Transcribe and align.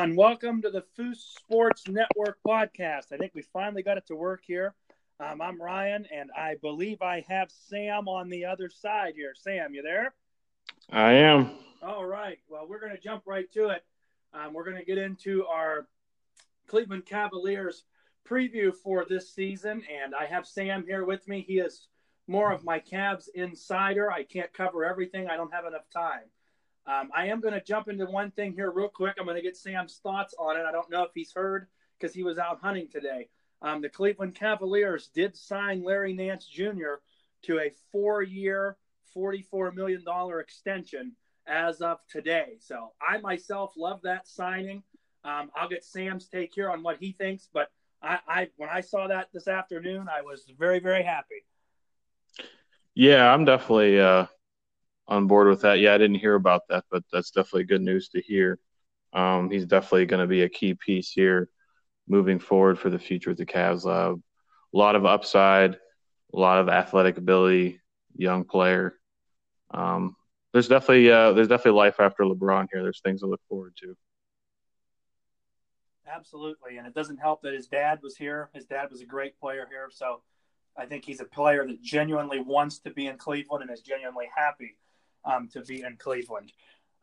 everyone. 0.00 0.16
Welcome 0.16 0.62
to 0.62 0.70
the 0.70 0.82
Foose 0.96 1.20
Sports 1.38 1.86
Network 1.86 2.38
podcast. 2.46 3.12
I 3.12 3.18
think 3.18 3.32
we 3.34 3.42
finally 3.42 3.82
got 3.82 3.98
it 3.98 4.06
to 4.06 4.16
work 4.16 4.40
here. 4.46 4.74
Um, 5.18 5.42
I'm 5.42 5.60
Ryan, 5.60 6.06
and 6.10 6.30
I 6.34 6.54
believe 6.62 7.02
I 7.02 7.22
have 7.28 7.50
Sam 7.50 8.08
on 8.08 8.30
the 8.30 8.46
other 8.46 8.70
side 8.70 9.12
here. 9.14 9.34
Sam, 9.34 9.74
you 9.74 9.82
there? 9.82 10.14
I 10.90 11.12
am. 11.12 11.50
All 11.82 12.06
right. 12.06 12.38
Well, 12.48 12.66
we're 12.66 12.80
going 12.80 12.96
to 12.96 13.02
jump 13.02 13.24
right 13.26 13.50
to 13.52 13.68
it. 13.68 13.84
Um, 14.32 14.54
we're 14.54 14.64
going 14.64 14.78
to 14.78 14.86
get 14.86 14.96
into 14.96 15.44
our 15.44 15.86
Cleveland 16.66 17.04
Cavaliers 17.04 17.84
preview 18.26 18.74
for 18.74 19.04
this 19.06 19.34
season, 19.34 19.82
and 20.02 20.14
I 20.14 20.24
have 20.24 20.46
Sam 20.46 20.82
here 20.86 21.04
with 21.04 21.28
me. 21.28 21.44
He 21.46 21.58
is 21.58 21.88
more 22.26 22.52
of 22.52 22.64
my 22.64 22.80
Cavs 22.80 23.28
insider. 23.34 24.10
I 24.10 24.22
can't 24.22 24.52
cover 24.54 24.82
everything, 24.82 25.28
I 25.28 25.36
don't 25.36 25.52
have 25.52 25.66
enough 25.66 25.90
time. 25.92 26.30
Um, 26.90 27.10
I 27.14 27.26
am 27.26 27.40
going 27.40 27.54
to 27.54 27.62
jump 27.62 27.88
into 27.88 28.06
one 28.06 28.32
thing 28.32 28.52
here 28.52 28.70
real 28.72 28.88
quick. 28.88 29.14
I'm 29.18 29.24
going 29.24 29.36
to 29.36 29.42
get 29.42 29.56
Sam's 29.56 30.00
thoughts 30.02 30.34
on 30.38 30.56
it. 30.56 30.64
I 30.66 30.72
don't 30.72 30.90
know 30.90 31.04
if 31.04 31.10
he's 31.14 31.32
heard 31.32 31.68
because 31.98 32.12
he 32.12 32.24
was 32.24 32.36
out 32.36 32.60
hunting 32.60 32.88
today. 32.88 33.28
Um, 33.62 33.80
the 33.80 33.88
Cleveland 33.88 34.34
Cavaliers 34.34 35.08
did 35.14 35.36
sign 35.36 35.84
Larry 35.84 36.12
Nance 36.12 36.46
Jr. 36.46 36.94
to 37.42 37.60
a 37.60 37.72
four 37.92 38.22
year, 38.22 38.76
$44 39.16 39.72
million 39.74 40.02
extension 40.40 41.12
as 41.46 41.80
of 41.80 41.98
today. 42.10 42.56
So 42.58 42.92
I 43.00 43.18
myself 43.18 43.72
love 43.76 44.00
that 44.02 44.26
signing. 44.26 44.82
Um, 45.22 45.52
I'll 45.54 45.68
get 45.68 45.84
Sam's 45.84 46.26
take 46.26 46.52
here 46.52 46.70
on 46.70 46.82
what 46.82 46.96
he 46.98 47.12
thinks, 47.12 47.48
but 47.52 47.70
I, 48.02 48.18
I 48.26 48.48
when 48.56 48.70
I 48.70 48.80
saw 48.80 49.06
that 49.06 49.28
this 49.32 49.46
afternoon, 49.46 50.08
I 50.08 50.22
was 50.22 50.50
very, 50.58 50.80
very 50.80 51.04
happy. 51.04 51.44
Yeah, 52.94 53.32
I'm 53.32 53.44
definitely 53.44 54.00
uh, 54.00 54.26
on 55.10 55.26
board 55.26 55.48
with 55.48 55.62
that. 55.62 55.80
Yeah, 55.80 55.92
I 55.92 55.98
didn't 55.98 56.20
hear 56.20 56.36
about 56.36 56.62
that, 56.68 56.84
but 56.90 57.02
that's 57.12 57.32
definitely 57.32 57.64
good 57.64 57.82
news 57.82 58.08
to 58.10 58.22
hear. 58.22 58.58
Um, 59.12 59.50
he's 59.50 59.66
definitely 59.66 60.06
going 60.06 60.20
to 60.20 60.28
be 60.28 60.42
a 60.42 60.48
key 60.48 60.74
piece 60.74 61.10
here 61.10 61.50
moving 62.08 62.38
forward 62.38 62.78
for 62.78 62.90
the 62.90 62.98
future 62.98 63.30
of 63.30 63.36
the 63.36 63.44
Cavs. 63.44 63.84
Uh, 63.84 64.14
a 64.14 64.76
lot 64.76 64.94
of 64.94 65.04
upside, 65.04 65.74
a 65.74 66.38
lot 66.38 66.60
of 66.60 66.68
athletic 66.68 67.18
ability, 67.18 67.80
young 68.16 68.44
player. 68.44 68.94
Um, 69.72 70.14
there's 70.52 70.68
definitely 70.68 71.10
uh, 71.10 71.32
there's 71.32 71.48
definitely 71.48 71.78
life 71.78 71.98
after 71.98 72.24
LeBron 72.24 72.68
here. 72.72 72.82
There's 72.82 73.00
things 73.00 73.20
to 73.20 73.26
look 73.26 73.40
forward 73.48 73.74
to. 73.82 73.96
Absolutely, 76.12 76.76
and 76.76 76.86
it 76.86 76.94
doesn't 76.94 77.18
help 77.18 77.42
that 77.42 77.54
his 77.54 77.66
dad 77.66 78.00
was 78.02 78.16
here. 78.16 78.50
His 78.52 78.64
dad 78.64 78.90
was 78.90 79.00
a 79.00 79.06
great 79.06 79.38
player 79.38 79.66
here, 79.70 79.88
so 79.92 80.22
I 80.76 80.86
think 80.86 81.04
he's 81.04 81.20
a 81.20 81.24
player 81.24 81.66
that 81.66 81.82
genuinely 81.82 82.40
wants 82.40 82.78
to 82.80 82.90
be 82.90 83.06
in 83.06 83.16
Cleveland 83.16 83.62
and 83.62 83.72
is 83.72 83.80
genuinely 83.80 84.28
happy 84.36 84.76
um, 85.24 85.48
to 85.48 85.62
be 85.62 85.82
in 85.82 85.96
Cleveland. 85.96 86.52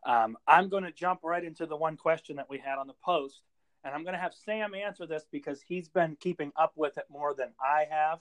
Um, 0.05 0.37
I'm 0.47 0.69
going 0.69 0.83
to 0.83 0.91
jump 0.91 1.21
right 1.23 1.43
into 1.43 1.65
the 1.65 1.75
one 1.75 1.97
question 1.97 2.37
that 2.37 2.49
we 2.49 2.57
had 2.59 2.77
on 2.77 2.87
the 2.87 2.95
post, 3.03 3.41
and 3.83 3.93
I'm 3.93 4.03
going 4.03 4.13
to 4.13 4.19
have 4.19 4.33
Sam 4.33 4.73
answer 4.73 5.05
this 5.05 5.25
because 5.31 5.61
he's 5.61 5.89
been 5.89 6.17
keeping 6.19 6.51
up 6.55 6.73
with 6.75 6.97
it 6.97 7.05
more 7.09 7.33
than 7.33 7.49
I 7.61 7.85
have. 7.89 8.19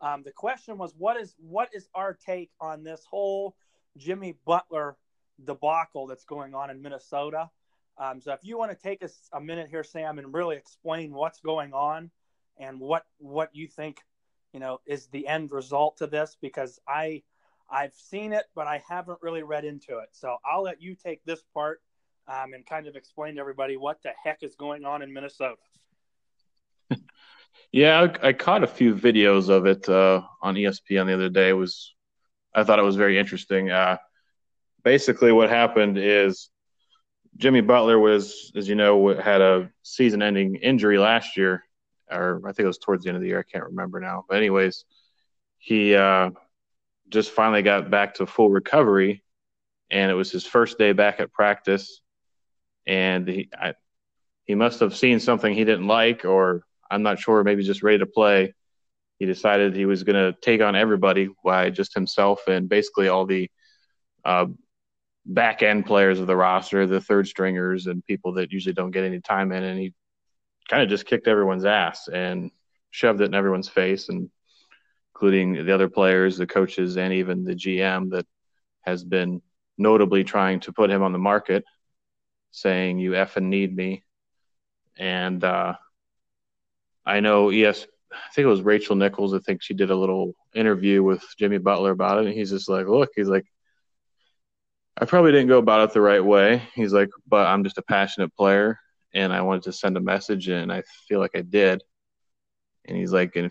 Um, 0.00 0.22
the 0.22 0.32
question 0.32 0.78
was, 0.78 0.94
what 0.96 1.16
is 1.16 1.34
what 1.38 1.70
is 1.74 1.88
our 1.94 2.14
take 2.14 2.50
on 2.60 2.84
this 2.84 3.04
whole 3.08 3.56
Jimmy 3.96 4.36
Butler 4.46 4.96
debacle 5.44 6.06
that's 6.06 6.24
going 6.24 6.54
on 6.54 6.70
in 6.70 6.80
Minnesota? 6.80 7.50
Um, 7.98 8.20
so, 8.20 8.32
if 8.32 8.44
you 8.44 8.56
want 8.56 8.70
to 8.70 8.76
take 8.76 9.02
us 9.02 9.28
a 9.32 9.40
minute 9.40 9.68
here, 9.68 9.82
Sam, 9.82 10.18
and 10.18 10.32
really 10.32 10.56
explain 10.56 11.12
what's 11.12 11.40
going 11.40 11.72
on 11.72 12.10
and 12.58 12.78
what 12.78 13.06
what 13.18 13.50
you 13.54 13.66
think, 13.66 13.98
you 14.52 14.60
know, 14.60 14.80
is 14.86 15.08
the 15.08 15.26
end 15.26 15.50
result 15.50 15.96
to 15.96 16.06
this, 16.06 16.36
because 16.40 16.78
I 16.86 17.22
I've 17.70 17.94
seen 17.94 18.32
it, 18.32 18.44
but 18.54 18.66
I 18.66 18.82
haven't 18.88 19.18
really 19.22 19.42
read 19.42 19.64
into 19.64 19.98
it. 19.98 20.08
So 20.12 20.36
I'll 20.44 20.62
let 20.62 20.80
you 20.80 20.94
take 20.94 21.24
this 21.24 21.42
part 21.54 21.80
um, 22.26 22.54
and 22.54 22.64
kind 22.64 22.86
of 22.86 22.96
explain 22.96 23.34
to 23.34 23.40
everybody 23.40 23.76
what 23.76 24.02
the 24.02 24.12
heck 24.22 24.42
is 24.42 24.54
going 24.54 24.84
on 24.84 25.02
in 25.02 25.12
Minnesota. 25.12 25.56
yeah, 27.72 28.00
I, 28.22 28.28
I, 28.28 28.32
caught 28.32 28.64
a 28.64 28.66
few 28.66 28.94
videos 28.94 29.48
of 29.48 29.66
it 29.66 29.88
uh, 29.88 30.22
on 30.40 30.54
ESPN 30.54 31.06
the 31.06 31.14
other 31.14 31.28
day. 31.28 31.50
It 31.50 31.54
was 31.54 31.94
I 32.54 32.64
thought 32.64 32.78
it 32.78 32.82
was 32.82 32.96
very 32.96 33.18
interesting. 33.18 33.70
Uh, 33.70 33.98
basically, 34.82 35.32
what 35.32 35.50
happened 35.50 35.98
is 35.98 36.50
Jimmy 37.36 37.60
Butler 37.60 37.98
was, 37.98 38.52
as 38.56 38.68
you 38.68 38.74
know, 38.74 39.14
had 39.14 39.40
a 39.40 39.70
season-ending 39.82 40.56
injury 40.56 40.98
last 40.98 41.36
year, 41.36 41.62
or 42.10 42.42
I 42.44 42.52
think 42.52 42.64
it 42.64 42.66
was 42.66 42.78
towards 42.78 43.04
the 43.04 43.10
end 43.10 43.16
of 43.16 43.22
the 43.22 43.28
year. 43.28 43.38
I 43.38 43.50
can't 43.50 43.64
remember 43.64 44.00
now. 44.00 44.24
But 44.28 44.38
anyways, 44.38 44.84
he 45.58 45.94
uh, 45.94 46.30
just 47.08 47.30
finally 47.30 47.62
got 47.62 47.90
back 47.90 48.14
to 48.14 48.26
full 48.26 48.50
recovery, 48.50 49.22
and 49.90 50.10
it 50.10 50.14
was 50.14 50.30
his 50.30 50.46
first 50.46 50.78
day 50.78 50.92
back 50.92 51.20
at 51.20 51.32
practice, 51.32 52.00
and 52.86 53.26
he 53.26 53.48
I, 53.58 53.74
he 54.44 54.54
must 54.54 54.80
have 54.80 54.96
seen 54.96 55.20
something 55.20 55.54
he 55.54 55.64
didn't 55.64 55.86
like, 55.86 56.24
or 56.24 56.62
I'm 56.90 57.02
not 57.02 57.18
sure, 57.18 57.44
maybe 57.44 57.62
just 57.62 57.82
ready 57.82 57.98
to 57.98 58.06
play. 58.06 58.54
He 59.18 59.26
decided 59.26 59.74
he 59.74 59.86
was 59.86 60.04
going 60.04 60.16
to 60.16 60.38
take 60.40 60.60
on 60.60 60.76
everybody, 60.76 61.28
why 61.42 61.70
just 61.70 61.94
himself 61.94 62.46
and 62.46 62.68
basically 62.68 63.08
all 63.08 63.26
the 63.26 63.50
uh, 64.24 64.46
back 65.26 65.62
end 65.62 65.86
players 65.86 66.20
of 66.20 66.26
the 66.26 66.36
roster, 66.36 66.86
the 66.86 67.00
third 67.00 67.26
stringers, 67.26 67.86
and 67.86 68.04
people 68.06 68.34
that 68.34 68.52
usually 68.52 68.74
don't 68.74 68.90
get 68.90 69.04
any 69.04 69.20
time 69.20 69.52
in, 69.52 69.64
and 69.64 69.78
he 69.78 69.92
kind 70.68 70.82
of 70.82 70.88
just 70.88 71.06
kicked 71.06 71.28
everyone's 71.28 71.64
ass 71.64 72.08
and 72.08 72.50
shoved 72.90 73.20
it 73.20 73.24
in 73.26 73.34
everyone's 73.34 73.68
face 73.68 74.08
and 74.08 74.30
including 75.18 75.66
the 75.66 75.74
other 75.74 75.88
players, 75.88 76.36
the 76.36 76.46
coaches, 76.46 76.96
and 76.96 77.12
even 77.12 77.42
the 77.42 77.54
GM 77.54 78.10
that 78.10 78.24
has 78.82 79.02
been 79.02 79.42
notably 79.76 80.22
trying 80.22 80.60
to 80.60 80.72
put 80.72 80.90
him 80.90 81.02
on 81.02 81.12
the 81.12 81.18
market, 81.18 81.64
saying, 82.52 83.00
You 83.00 83.12
effing 83.12 83.48
need 83.48 83.74
me. 83.74 84.04
And 84.96 85.42
uh, 85.42 85.74
I 87.04 87.18
know 87.18 87.50
ES, 87.50 87.88
I 88.12 88.32
think 88.32 88.44
it 88.44 88.48
was 88.48 88.62
Rachel 88.62 88.94
Nichols, 88.94 89.34
I 89.34 89.40
think 89.40 89.60
she 89.60 89.74
did 89.74 89.90
a 89.90 89.96
little 89.96 90.36
interview 90.54 91.02
with 91.02 91.24
Jimmy 91.36 91.58
Butler 91.58 91.90
about 91.90 92.18
it. 92.18 92.26
And 92.26 92.34
he's 92.34 92.50
just 92.50 92.68
like, 92.68 92.86
Look, 92.86 93.10
he's 93.16 93.28
like, 93.28 93.46
I 95.00 95.04
probably 95.04 95.32
didn't 95.32 95.48
go 95.48 95.58
about 95.58 95.88
it 95.88 95.94
the 95.94 96.00
right 96.00 96.24
way. 96.24 96.62
He's 96.76 96.92
like, 96.92 97.08
But 97.26 97.46
I'm 97.46 97.64
just 97.64 97.78
a 97.78 97.82
passionate 97.82 98.32
player 98.36 98.78
and 99.12 99.32
I 99.32 99.40
wanted 99.40 99.64
to 99.64 99.72
send 99.72 99.96
a 99.96 100.00
message 100.00 100.48
and 100.48 100.72
I 100.72 100.84
feel 101.08 101.18
like 101.18 101.34
I 101.34 101.40
did. 101.40 101.82
And 102.84 102.96
he's 102.96 103.12
like, 103.12 103.34
and, 103.34 103.50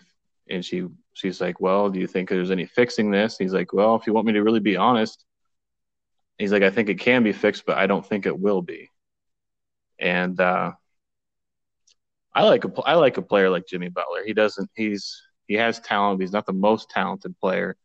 and 0.50 0.64
she 0.64 0.86
she's 1.14 1.40
like, 1.40 1.60
well, 1.60 1.90
do 1.90 1.98
you 2.00 2.06
think 2.06 2.28
there's 2.28 2.50
any 2.50 2.66
fixing 2.66 3.10
this? 3.10 3.36
He's 3.38 3.52
like, 3.52 3.72
well, 3.72 3.96
if 3.96 4.06
you 4.06 4.12
want 4.12 4.26
me 4.26 4.32
to 4.34 4.42
really 4.42 4.60
be 4.60 4.76
honest, 4.76 5.24
he's 6.38 6.52
like, 6.52 6.62
I 6.62 6.70
think 6.70 6.88
it 6.88 7.00
can 7.00 7.22
be 7.22 7.32
fixed, 7.32 7.66
but 7.66 7.78
I 7.78 7.86
don't 7.86 8.06
think 8.06 8.26
it 8.26 8.38
will 8.38 8.62
be. 8.62 8.90
And 9.98 10.38
uh, 10.40 10.72
I 12.34 12.44
like 12.44 12.64
a 12.64 12.72
I 12.82 12.94
like 12.94 13.16
a 13.16 13.22
player 13.22 13.50
like 13.50 13.66
Jimmy 13.66 13.88
Butler. 13.88 14.22
He 14.24 14.32
doesn't 14.32 14.70
he's 14.74 15.20
he 15.48 15.54
has 15.54 15.80
talent. 15.80 16.20
He's 16.20 16.32
not 16.32 16.46
the 16.46 16.52
most 16.52 16.90
talented 16.90 17.38
player 17.40 17.76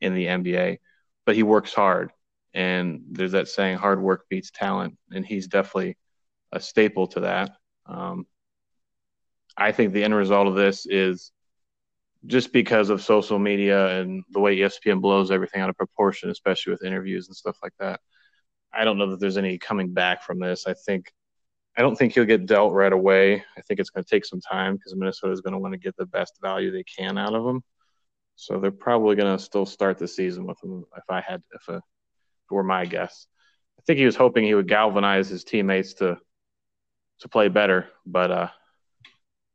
in 0.00 0.14
the 0.14 0.26
NBA, 0.26 0.78
but 1.26 1.34
he 1.34 1.42
works 1.42 1.74
hard. 1.74 2.12
And 2.54 3.02
there's 3.10 3.32
that 3.32 3.48
saying, 3.48 3.78
hard 3.78 4.00
work 4.00 4.26
beats 4.28 4.50
talent, 4.50 4.96
and 5.10 5.24
he's 5.26 5.48
definitely 5.48 5.96
a 6.52 6.60
staple 6.60 7.06
to 7.08 7.20
that. 7.20 7.56
Um, 7.86 8.26
I 9.56 9.72
think 9.72 9.92
the 9.92 10.04
end 10.04 10.14
result 10.14 10.46
of 10.46 10.54
this 10.54 10.86
is 10.86 11.32
just 12.26 12.52
because 12.52 12.90
of 12.90 13.02
social 13.02 13.38
media 13.38 14.00
and 14.00 14.24
the 14.30 14.40
way 14.40 14.56
ESPN 14.56 15.00
blows 15.00 15.30
everything 15.30 15.60
out 15.60 15.70
of 15.70 15.76
proportion, 15.76 16.30
especially 16.30 16.72
with 16.72 16.84
interviews 16.84 17.28
and 17.28 17.36
stuff 17.36 17.56
like 17.62 17.72
that. 17.78 18.00
I 18.72 18.84
don't 18.84 18.98
know 18.98 19.10
that 19.10 19.20
there's 19.20 19.36
any 19.38 19.58
coming 19.58 19.92
back 19.94 20.22
from 20.22 20.38
this. 20.38 20.66
I 20.66 20.74
think 20.74 21.12
I 21.76 21.82
don't 21.82 21.96
think 21.96 22.12
he'll 22.12 22.24
get 22.24 22.46
dealt 22.46 22.72
right 22.72 22.92
away. 22.92 23.44
I 23.56 23.60
think 23.62 23.78
it's 23.78 23.90
going 23.90 24.02
to 24.02 24.10
take 24.10 24.24
some 24.24 24.40
time 24.40 24.74
because 24.74 24.96
Minnesota 24.96 25.32
is 25.32 25.40
going 25.40 25.52
to 25.52 25.60
want 25.60 25.74
to 25.74 25.78
get 25.78 25.96
the 25.96 26.06
best 26.06 26.38
value 26.42 26.72
they 26.72 26.82
can 26.82 27.16
out 27.16 27.34
of 27.34 27.46
him. 27.46 27.62
So 28.34 28.58
they're 28.58 28.72
probably 28.72 29.14
going 29.14 29.36
to 29.36 29.42
still 29.42 29.64
start 29.64 29.96
the 29.96 30.08
season 30.08 30.44
with 30.44 30.62
him. 30.62 30.84
If 30.96 31.04
I 31.08 31.20
had, 31.20 31.40
if, 31.52 31.68
a, 31.68 31.76
if 31.76 31.82
it 32.50 32.54
were 32.54 32.64
my 32.64 32.84
guess, 32.84 33.28
I 33.78 33.82
think 33.86 33.98
he 33.98 34.06
was 34.06 34.16
hoping 34.16 34.44
he 34.44 34.54
would 34.54 34.68
galvanize 34.68 35.28
his 35.28 35.44
teammates 35.44 35.94
to 35.94 36.18
to 37.20 37.28
play 37.28 37.48
better, 37.48 37.88
but 38.06 38.30
uh, 38.30 38.48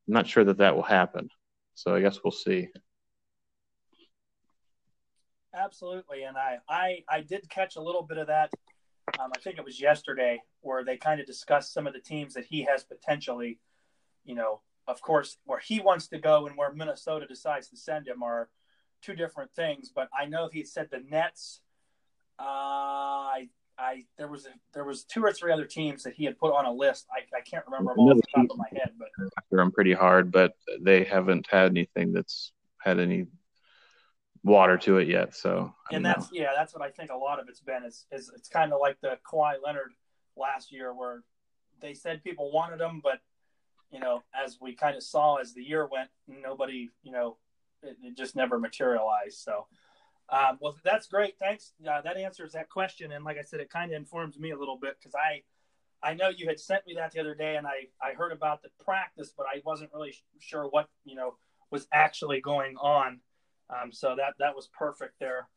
I'm 0.08 0.14
not 0.14 0.28
sure 0.28 0.44
that 0.44 0.58
that 0.58 0.76
will 0.76 0.84
happen. 0.84 1.30
So 1.76 1.96
I 1.96 2.02
guess 2.02 2.20
we'll 2.24 2.32
see. 2.32 2.70
Absolutely, 5.56 6.24
and 6.24 6.38
I 6.38 6.58
I, 6.68 7.04
I 7.10 7.22
did 7.22 7.50
catch 7.50 7.76
a 7.76 7.82
little 7.82 8.04
bit 8.04 8.18
of 8.18 8.28
that. 8.28 8.50
Um, 9.20 9.32
I 9.36 9.40
think 9.40 9.58
it 9.58 9.66
was 9.66 9.80
yesterday 9.80 10.42
where 10.62 10.84
they 10.84 10.98
kind 10.98 11.20
of 11.20 11.28
discussed 11.28 11.74
some 11.74 11.86
of 11.86 11.94
the 11.94 12.00
teams 12.00 12.34
that 12.34 12.46
he 12.46 12.64
has 12.64 12.84
potentially, 12.84 13.60
you 14.24 14.34
know, 14.34 14.62
of 14.88 15.02
course, 15.02 15.38
where 15.46 15.60
he 15.60 15.80
wants 15.80 16.08
to 16.08 16.18
go 16.18 16.48
and 16.48 16.58
where 16.58 16.72
Minnesota 16.72 17.26
decides 17.28 17.70
to 17.70 17.78
send 17.78 18.08
him 18.08 18.24
are 18.24 18.50
two 19.02 19.14
different 19.14 19.54
things. 19.54 19.92
But 19.94 20.10
I 20.18 20.26
know 20.26 20.50
he 20.52 20.64
said 20.64 20.90
the 20.90 21.04
Nets. 21.10 21.62
Uh, 22.40 22.44
I 22.44 23.50
I 23.78 24.06
there 24.18 24.28
was 24.28 24.46
a, 24.46 24.50
there 24.74 24.84
was 24.84 25.04
two 25.04 25.24
or 25.24 25.32
three 25.32 25.52
other 25.52 25.66
teams 25.66 26.04
that 26.04 26.14
he 26.14 26.26
had 26.26 26.38
put 26.38 26.54
on 26.54 26.66
a 26.66 26.72
list. 26.72 27.08
I, 27.12 27.22
I 27.36 27.42
can't 27.42 27.66
remember 27.66 27.94
them 27.96 28.06
off 28.06 28.18
the 28.18 28.24
top 28.36 28.48
of 28.52 28.58
my 28.58 28.68
head, 28.72 28.92
but 28.98 29.08
after 29.38 29.58
them 29.58 29.72
pretty 29.72 29.94
hard, 29.94 30.32
but 30.32 30.54
they 30.82 31.04
haven't 31.04 31.48
had 31.50 31.72
anything 31.72 32.14
that's 32.14 32.52
had 32.80 33.00
any 33.00 33.26
water 34.44 34.78
to 34.78 34.98
it 34.98 35.08
yet. 35.08 35.36
So 35.36 35.74
and 35.92 36.06
that's 36.06 36.32
know. 36.32 36.42
yeah, 36.42 36.50
that's 36.56 36.74
what 36.74 36.84
I 36.84 36.90
think 36.90 37.12
a 37.12 37.16
lot 37.16 37.40
of 37.40 37.48
it's 37.50 37.62
been. 37.62 37.84
Is 37.84 38.06
is 38.12 38.32
it's 38.36 38.50
kind 38.50 38.74
of 38.74 38.80
like 38.80 38.98
the 39.02 39.18
Kawhi 39.30 39.56
Leonard 39.64 39.92
last 40.36 40.72
year, 40.72 40.94
where 40.94 41.24
they 41.82 41.94
said 41.94 42.24
people 42.24 42.52
wanted 42.52 42.80
him, 42.80 43.02
but 43.04 43.20
you 43.92 44.00
know, 44.00 44.24
as 44.34 44.58
we 44.60 44.74
kind 44.74 44.96
of 44.96 45.04
saw 45.04 45.36
as 45.36 45.54
the 45.54 45.64
year 45.64 45.88
went, 45.88 46.10
nobody, 46.28 46.90
you 47.04 47.12
know, 47.12 47.38
it, 47.84 47.96
it 48.02 48.18
just 48.18 48.36
never 48.36 48.60
materialized. 48.60 49.38
So, 49.38 49.68
um, 50.34 50.58
well, 50.60 50.76
that's 50.84 51.06
great. 51.06 51.38
Thanks. 51.38 51.74
Uh, 51.88 52.02
that 52.02 52.18
answers 52.18 52.54
that 52.54 52.68
question. 52.68 53.12
And 53.12 53.24
like 53.24 53.38
I 53.38 53.44
said, 53.44 53.60
it 53.60 53.70
kind 53.70 53.92
of 53.92 53.98
informs 53.98 54.40
me 54.40 54.50
a 54.50 54.58
little 54.58 54.78
bit 54.78 54.98
because 55.00 55.14
I, 55.14 55.44
I 56.06 56.16
know 56.16 56.30
you 56.30 56.48
had 56.48 56.60
sent 56.60 56.88
me 56.88 56.96
that 56.96 57.12
the 57.12 57.20
other 57.20 57.36
day, 57.36 57.56
and 57.56 57.68
I 57.68 57.88
I 58.02 58.14
heard 58.14 58.32
about 58.32 58.64
the 58.64 58.70
practice, 58.84 59.32
but 59.38 59.46
I 59.46 59.62
wasn't 59.64 59.92
really 59.94 60.16
sure 60.40 60.64
what 60.64 60.90
you 61.06 61.16
know 61.16 61.36
was 61.70 61.88
actually 61.94 62.42
going 62.42 62.76
on. 62.78 63.20
Um, 63.70 63.92
so 63.92 64.16
that 64.16 64.34
that 64.40 64.56
was 64.56 64.70
perfect 64.78 65.20
there. 65.20 65.48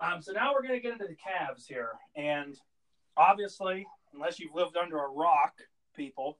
Um, 0.00 0.22
so 0.22 0.32
now 0.32 0.52
we're 0.54 0.62
going 0.62 0.74
to 0.74 0.80
get 0.80 0.92
into 0.92 1.06
the 1.06 1.14
Cavs 1.14 1.66
here, 1.68 1.90
and 2.16 2.56
obviously, 3.16 3.86
unless 4.14 4.40
you've 4.40 4.54
lived 4.54 4.76
under 4.76 4.98
a 4.98 5.08
rock, 5.08 5.52
people, 5.94 6.38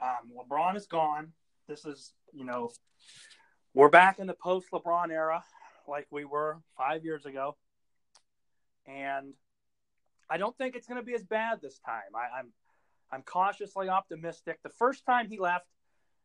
um, 0.00 0.32
LeBron 0.36 0.76
is 0.76 0.86
gone. 0.86 1.32
This 1.68 1.84
is 1.84 2.12
you 2.32 2.44
know 2.44 2.70
we're 3.72 3.88
back 3.88 4.18
in 4.18 4.26
the 4.26 4.34
post 4.34 4.66
LeBron 4.72 5.10
era, 5.10 5.44
like 5.88 6.06
we 6.10 6.24
were 6.24 6.58
five 6.76 7.04
years 7.04 7.26
ago, 7.26 7.56
and 8.86 9.32
I 10.30 10.36
don't 10.36 10.56
think 10.56 10.76
it's 10.76 10.86
going 10.86 11.00
to 11.00 11.06
be 11.06 11.14
as 11.14 11.24
bad 11.24 11.60
this 11.60 11.78
time. 11.78 12.14
I, 12.14 12.38
I'm 12.38 12.52
I'm 13.10 13.22
cautiously 13.22 13.88
optimistic. 13.88 14.58
The 14.62 14.68
first 14.68 15.04
time 15.06 15.28
he 15.28 15.38
left, 15.38 15.66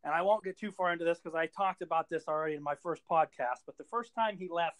and 0.04 0.14
I 0.14 0.22
won't 0.22 0.44
get 0.44 0.60
too 0.60 0.72
far 0.72 0.92
into 0.92 1.06
this 1.06 1.20
because 1.20 1.36
I 1.36 1.48
talked 1.48 1.82
about 1.82 2.10
this 2.10 2.28
already 2.28 2.56
in 2.56 2.64
my 2.64 2.76
first 2.76 3.02
podcast, 3.10 3.62
but 3.66 3.78
the 3.78 3.86
first 3.86 4.14
time 4.14 4.38
he 4.38 4.50
left, 4.50 4.78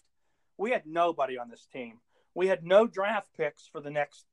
we 0.58 0.70
had 0.70 0.86
nobody 0.86 1.38
on 1.38 1.48
this 1.48 1.66
team. 1.72 1.98
We 2.34 2.48
had 2.48 2.64
no 2.64 2.86
draft 2.86 3.30
picks 3.36 3.66
for 3.66 3.80
the 3.80 3.90
next, 3.90 4.26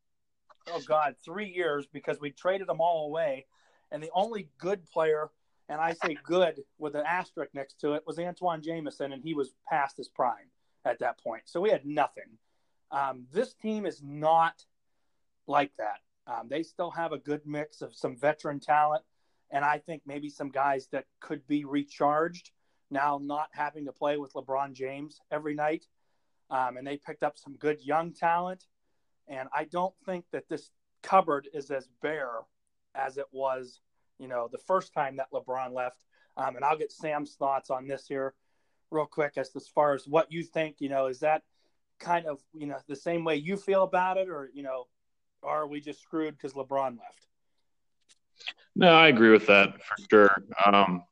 oh 0.67 0.81
God, 0.85 1.15
three 1.23 1.47
years 1.47 1.87
because 1.91 2.19
we 2.19 2.31
traded 2.31 2.67
them 2.67 2.81
all 2.81 3.05
away. 3.07 3.45
And 3.91 4.01
the 4.01 4.11
only 4.13 4.49
good 4.57 4.85
player, 4.85 5.29
and 5.71 5.79
I 5.79 5.93
say 5.93 6.17
good 6.23 6.61
with 6.77 6.95
an 6.95 7.03
asterisk 7.07 7.53
next 7.53 7.79
to 7.79 7.93
it, 7.93 8.03
was 8.05 8.19
Antoine 8.19 8.61
Jamison, 8.61 9.13
and 9.13 9.23
he 9.23 9.33
was 9.33 9.53
past 9.69 9.95
his 9.95 10.09
prime 10.09 10.49
at 10.83 10.99
that 10.99 11.17
point. 11.19 11.43
So 11.45 11.61
we 11.61 11.69
had 11.69 11.85
nothing. 11.85 12.37
Um, 12.91 13.25
this 13.31 13.53
team 13.53 13.85
is 13.85 14.01
not 14.03 14.65
like 15.47 15.71
that. 15.77 15.99
Um, 16.27 16.47
they 16.49 16.63
still 16.63 16.91
have 16.91 17.13
a 17.13 17.17
good 17.17 17.41
mix 17.45 17.81
of 17.81 17.95
some 17.95 18.17
veteran 18.17 18.59
talent, 18.59 19.03
and 19.49 19.63
I 19.63 19.77
think 19.77 20.01
maybe 20.05 20.29
some 20.29 20.49
guys 20.49 20.89
that 20.91 21.05
could 21.21 21.47
be 21.47 21.63
recharged 21.63 22.51
now, 22.89 23.19
not 23.23 23.47
having 23.53 23.85
to 23.85 23.93
play 23.93 24.17
with 24.17 24.33
LeBron 24.33 24.73
James 24.73 25.21
every 25.31 25.55
night. 25.55 25.85
Um, 26.49 26.75
and 26.75 26.85
they 26.85 26.97
picked 26.97 27.23
up 27.23 27.37
some 27.37 27.55
good 27.55 27.81
young 27.81 28.11
talent. 28.11 28.65
And 29.29 29.47
I 29.55 29.63
don't 29.63 29.95
think 30.05 30.25
that 30.33 30.49
this 30.49 30.69
cupboard 31.01 31.47
is 31.53 31.71
as 31.71 31.87
bare 32.01 32.41
as 32.93 33.17
it 33.17 33.27
was, 33.31 33.79
you 34.21 34.27
know, 34.27 34.47
the 34.51 34.59
first 34.59 34.93
time 34.93 35.17
that 35.17 35.31
LeBron 35.33 35.73
left. 35.73 36.05
Um, 36.37 36.55
and 36.55 36.63
I'll 36.63 36.77
get 36.77 36.91
Sam's 36.91 37.33
thoughts 37.33 37.69
on 37.69 37.87
this 37.87 38.07
here 38.07 38.33
real 38.91 39.05
quick 39.05 39.33
as, 39.37 39.51
as 39.55 39.67
far 39.67 39.93
as 39.93 40.07
what 40.07 40.31
you 40.31 40.43
think, 40.43 40.75
you 40.79 40.89
know, 40.89 41.07
is 41.07 41.19
that 41.19 41.41
kind 41.99 42.25
of, 42.27 42.39
you 42.53 42.67
know, 42.67 42.77
the 42.87 42.95
same 42.95 43.23
way 43.23 43.35
you 43.35 43.57
feel 43.57 43.83
about 43.83 44.17
it 44.17 44.29
or, 44.29 44.49
you 44.53 44.63
know, 44.63 44.85
are 45.43 45.67
we 45.67 45.81
just 45.81 46.01
screwed 46.01 46.37
because 46.37 46.53
LeBron 46.53 46.99
left? 46.99 47.27
No, 48.75 48.93
I 48.93 49.07
agree 49.07 49.31
with 49.31 49.47
that 49.47 49.81
for 49.83 49.95
sure. 50.09 50.43
Um, 50.65 51.03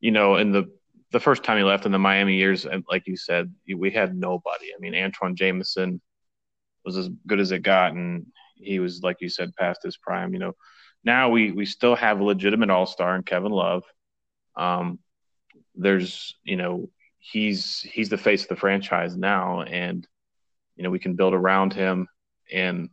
you 0.00 0.10
know, 0.10 0.36
in 0.36 0.50
the 0.50 0.70
the 1.12 1.20
first 1.20 1.44
time 1.44 1.56
he 1.56 1.62
left 1.62 1.86
in 1.86 1.92
the 1.92 1.98
Miami 1.98 2.34
years, 2.34 2.66
and 2.66 2.84
like 2.90 3.06
you 3.06 3.16
said, 3.16 3.54
we 3.76 3.90
had 3.90 4.16
nobody. 4.16 4.66
I 4.76 4.80
mean, 4.80 4.96
Antoine 4.96 5.36
Jamison 5.36 6.00
was 6.84 6.96
as 6.96 7.08
good 7.28 7.38
as 7.38 7.52
it 7.52 7.60
got, 7.60 7.92
and 7.92 8.26
he 8.56 8.80
was, 8.80 9.00
like 9.02 9.18
you 9.20 9.28
said, 9.28 9.54
past 9.54 9.84
his 9.84 9.96
prime. 9.96 10.32
You 10.32 10.40
know, 10.40 10.52
now 11.04 11.30
we 11.30 11.52
we 11.52 11.66
still 11.66 11.94
have 11.94 12.20
a 12.20 12.24
legitimate 12.24 12.70
All 12.70 12.86
Star 12.86 13.14
in 13.16 13.22
Kevin 13.22 13.52
Love. 13.52 13.84
Um, 14.56 14.98
there's, 15.74 16.36
you 16.44 16.56
know, 16.56 16.88
he's 17.18 17.80
he's 17.80 18.08
the 18.08 18.16
face 18.18 18.42
of 18.42 18.48
the 18.48 18.56
franchise 18.56 19.16
now, 19.16 19.62
and 19.62 20.06
you 20.76 20.84
know 20.84 20.90
we 20.90 20.98
can 20.98 21.14
build 21.14 21.34
around 21.34 21.72
him. 21.72 22.08
And 22.52 22.90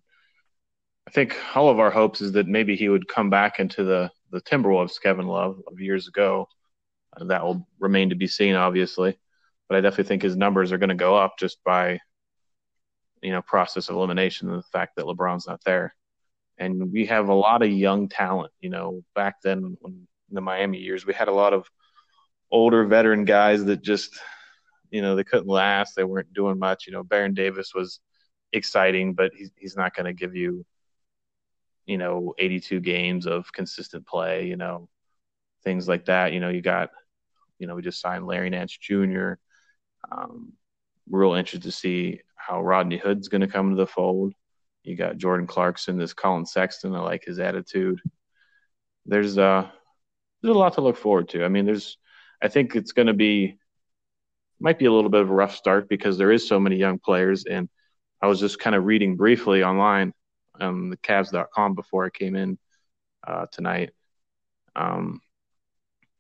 I 1.08 1.12
think 1.12 1.38
all 1.56 1.70
of 1.70 1.80
our 1.80 1.92
hopes 1.92 2.22
is 2.22 2.34
that 2.34 2.48
maybe 2.48 2.76
he 2.76 2.90
would 2.90 3.08
come 3.08 3.30
back 3.30 3.60
into 3.60 3.84
the 3.84 4.12
the 4.32 4.42
Timberwolves 4.42 5.02
Kevin 5.02 5.28
Love 5.28 5.62
of 5.68 5.80
years 5.80 6.08
ago. 6.08 6.48
Uh, 7.16 7.26
that 7.26 7.44
will 7.44 7.68
remain 7.80 8.10
to 8.10 8.16
be 8.16 8.28
seen, 8.28 8.56
obviously. 8.56 9.18
But 9.68 9.78
I 9.78 9.82
definitely 9.82 10.06
think 10.06 10.24
his 10.24 10.38
numbers 10.38 10.72
are 10.72 10.78
going 10.78 10.90
to 10.90 10.96
go 10.96 11.16
up 11.16 11.36
just 11.40 11.64
by 11.64 12.00
you 13.22 13.32
know 13.32 13.42
process 13.42 13.90
of 13.90 13.96
elimination 13.96 14.50
and 14.50 14.58
the 14.58 14.68
fact 14.72 14.96
that 14.96 15.06
LeBron's 15.06 15.48
not 15.48 15.64
there. 15.66 15.96
And 16.62 16.92
we 16.92 17.06
have 17.08 17.30
a 17.30 17.34
lot 17.34 17.64
of 17.64 17.72
young 17.72 18.08
talent. 18.08 18.54
You 18.62 18.70
know, 18.70 19.04
back 19.16 19.42
then 19.44 19.78
when 19.82 20.08
in 20.30 20.36
the 20.36 20.42
Miami 20.42 20.78
years, 20.78 21.06
we 21.06 21.14
had 21.14 21.28
a 21.28 21.34
lot 21.34 21.54
of 21.54 21.68
older 22.52 22.86
veteran 22.86 23.26
guys 23.26 23.66
that 23.66 23.82
just 23.82 24.18
you 24.92 25.02
know 25.02 25.16
they 25.16 25.24
couldn't 25.24 25.48
last. 25.48 25.96
They 25.96 26.04
weren't 26.04 26.34
doing 26.34 26.60
much. 26.60 26.86
You 26.88 26.94
know, 26.94 27.04
Baron 27.04 27.34
Davis 27.34 27.74
was 27.74 28.00
exciting, 28.54 29.14
but 29.14 29.32
he's 29.36 29.52
he's 29.58 29.76
not 29.76 29.96
going 29.96 30.06
to 30.06 30.14
give 30.14 30.36
you 30.36 30.66
you 31.86 31.98
know 31.98 32.34
82 32.38 32.80
games 32.80 33.26
of 33.26 33.52
consistent 33.52 34.06
play 34.06 34.48
you 34.48 34.56
know 34.56 34.88
things 35.64 35.88
like 35.88 36.06
that 36.06 36.34
you 36.34 36.40
know 36.40 36.50
you 36.50 36.62
got 36.62 36.90
you 37.60 37.68
know 37.68 37.76
we 37.76 37.82
just 37.82 38.02
signed 38.02 38.26
larry 38.26 38.50
nance 38.50 38.78
jr 38.78 39.34
um, 40.12 40.54
real 41.10 41.34
interested 41.34 41.64
to 41.64 41.72
see 41.72 42.22
how 42.36 42.62
rodney 42.62 42.98
hood's 42.98 43.28
going 43.28 43.42
to 43.42 43.48
come 43.48 43.72
into 43.72 43.82
the 43.82 43.88
fold 43.88 44.34
you 44.84 44.96
got 44.96 45.18
jordan 45.18 45.48
clarkson 45.48 45.98
this 45.98 46.14
Collin 46.14 46.46
sexton 46.46 46.96
i 46.96 47.00
like 47.00 47.24
his 47.24 47.40
attitude 47.40 48.00
there's 49.06 49.38
uh 49.38 49.68
there's 50.42 50.56
a 50.56 50.60
lot 50.60 50.74
to 50.74 50.82
look 50.82 50.98
forward 50.98 51.30
to 51.30 51.44
i 51.44 51.48
mean 51.48 51.66
there's 51.66 51.98
i 52.42 52.48
think 52.48 52.76
it's 52.76 52.92
going 52.92 53.08
to 53.08 53.14
be 53.14 53.58
might 54.60 54.80
be 54.80 54.86
a 54.86 54.92
little 54.92 55.10
bit 55.10 55.22
of 55.22 55.30
a 55.30 55.34
rough 55.34 55.56
start 55.56 55.90
because 55.90 56.18
there 56.18 56.32
is 56.32 56.48
so 56.48 56.60
many 56.60 56.76
young 56.76 57.00
players 57.00 57.46
and 57.46 57.70
i 58.22 58.28
was 58.28 58.40
just 58.40 58.60
kind 58.60 58.76
of 58.76 58.86
reading 58.86 59.16
briefly 59.16 59.64
online 59.64 60.14
um, 60.62 60.90
the 60.90 60.98
Cavs.com 60.98 61.76
before 61.76 62.06
I 62.06 62.10
came 62.10 62.36
in 62.36 62.58
uh, 63.26 63.46
tonight. 63.52 63.92
Um, 64.76 65.22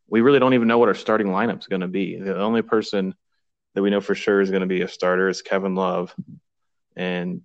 we 0.07 0.21
really 0.21 0.39
don't 0.39 0.53
even 0.53 0.67
know 0.67 0.77
what 0.77 0.89
our 0.89 0.95
starting 0.95 1.27
lineup 1.27 1.59
is 1.59 1.67
going 1.67 1.81
to 1.81 1.87
be. 1.87 2.17
The 2.19 2.37
only 2.37 2.61
person 2.61 3.15
that 3.73 3.81
we 3.81 3.89
know 3.89 4.01
for 4.01 4.15
sure 4.15 4.41
is 4.41 4.49
going 4.49 4.61
to 4.61 4.67
be 4.67 4.81
a 4.81 4.87
starter 4.87 5.29
is 5.29 5.41
Kevin 5.41 5.75
Love, 5.75 6.13
and 6.95 7.41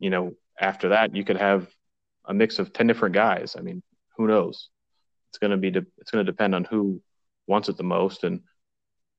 you 0.00 0.10
know 0.10 0.34
after 0.62 0.90
that 0.90 1.14
you 1.14 1.24
could 1.24 1.36
have 1.36 1.68
a 2.26 2.34
mix 2.34 2.58
of 2.58 2.72
ten 2.72 2.86
different 2.86 3.14
guys. 3.14 3.56
I 3.58 3.62
mean, 3.62 3.82
who 4.16 4.26
knows? 4.26 4.70
It's 5.30 5.38
going 5.38 5.50
to 5.50 5.56
be 5.56 5.70
de- 5.70 5.86
it's 5.98 6.10
going 6.10 6.24
to 6.24 6.32
depend 6.32 6.54
on 6.54 6.64
who 6.64 7.02
wants 7.46 7.68
it 7.68 7.76
the 7.76 7.82
most 7.82 8.24
and 8.24 8.40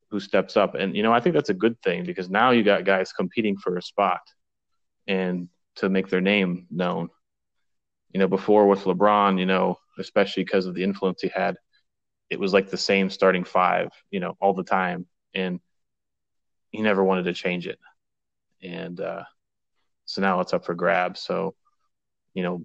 who 0.09 0.19
steps 0.19 0.55
up. 0.57 0.75
And 0.75 0.95
you 0.95 1.03
know, 1.03 1.13
I 1.13 1.19
think 1.19 1.35
that's 1.35 1.49
a 1.49 1.55
good 1.55 1.79
thing 1.81 2.05
because 2.05 2.29
now 2.29 2.51
you 2.51 2.63
got 2.63 2.85
guys 2.85 3.11
competing 3.11 3.57
for 3.57 3.77
a 3.77 3.81
spot, 3.81 4.21
and 5.07 5.49
to 5.75 5.89
make 5.89 6.09
their 6.09 6.21
name 6.21 6.67
known. 6.71 7.09
You 8.13 8.19
know, 8.19 8.27
before 8.27 8.67
with 8.67 8.83
LeBron, 8.83 9.39
you 9.39 9.47
know, 9.47 9.79
especially 9.97 10.43
because 10.43 10.67
of 10.67 10.75
the 10.75 10.83
influence 10.83 11.21
he 11.21 11.29
had, 11.29 11.55
it 12.29 12.39
was 12.39 12.53
like 12.53 12.69
the 12.69 12.77
same 12.77 13.09
starting 13.09 13.43
five, 13.43 13.89
you 14.11 14.19
know, 14.19 14.37
all 14.39 14.53
the 14.53 14.63
time. 14.63 15.07
And 15.33 15.59
he 16.69 16.81
never 16.81 17.03
wanted 17.03 17.23
to 17.23 17.33
change 17.33 17.67
it. 17.67 17.79
And 18.61 18.99
uh, 18.99 19.23
so 20.13 20.21
now 20.21 20.39
it's 20.41 20.53
up 20.53 20.65
for 20.65 20.75
grabs. 20.75 21.21
So, 21.21 21.55
you 22.35 22.43
know, 22.43 22.63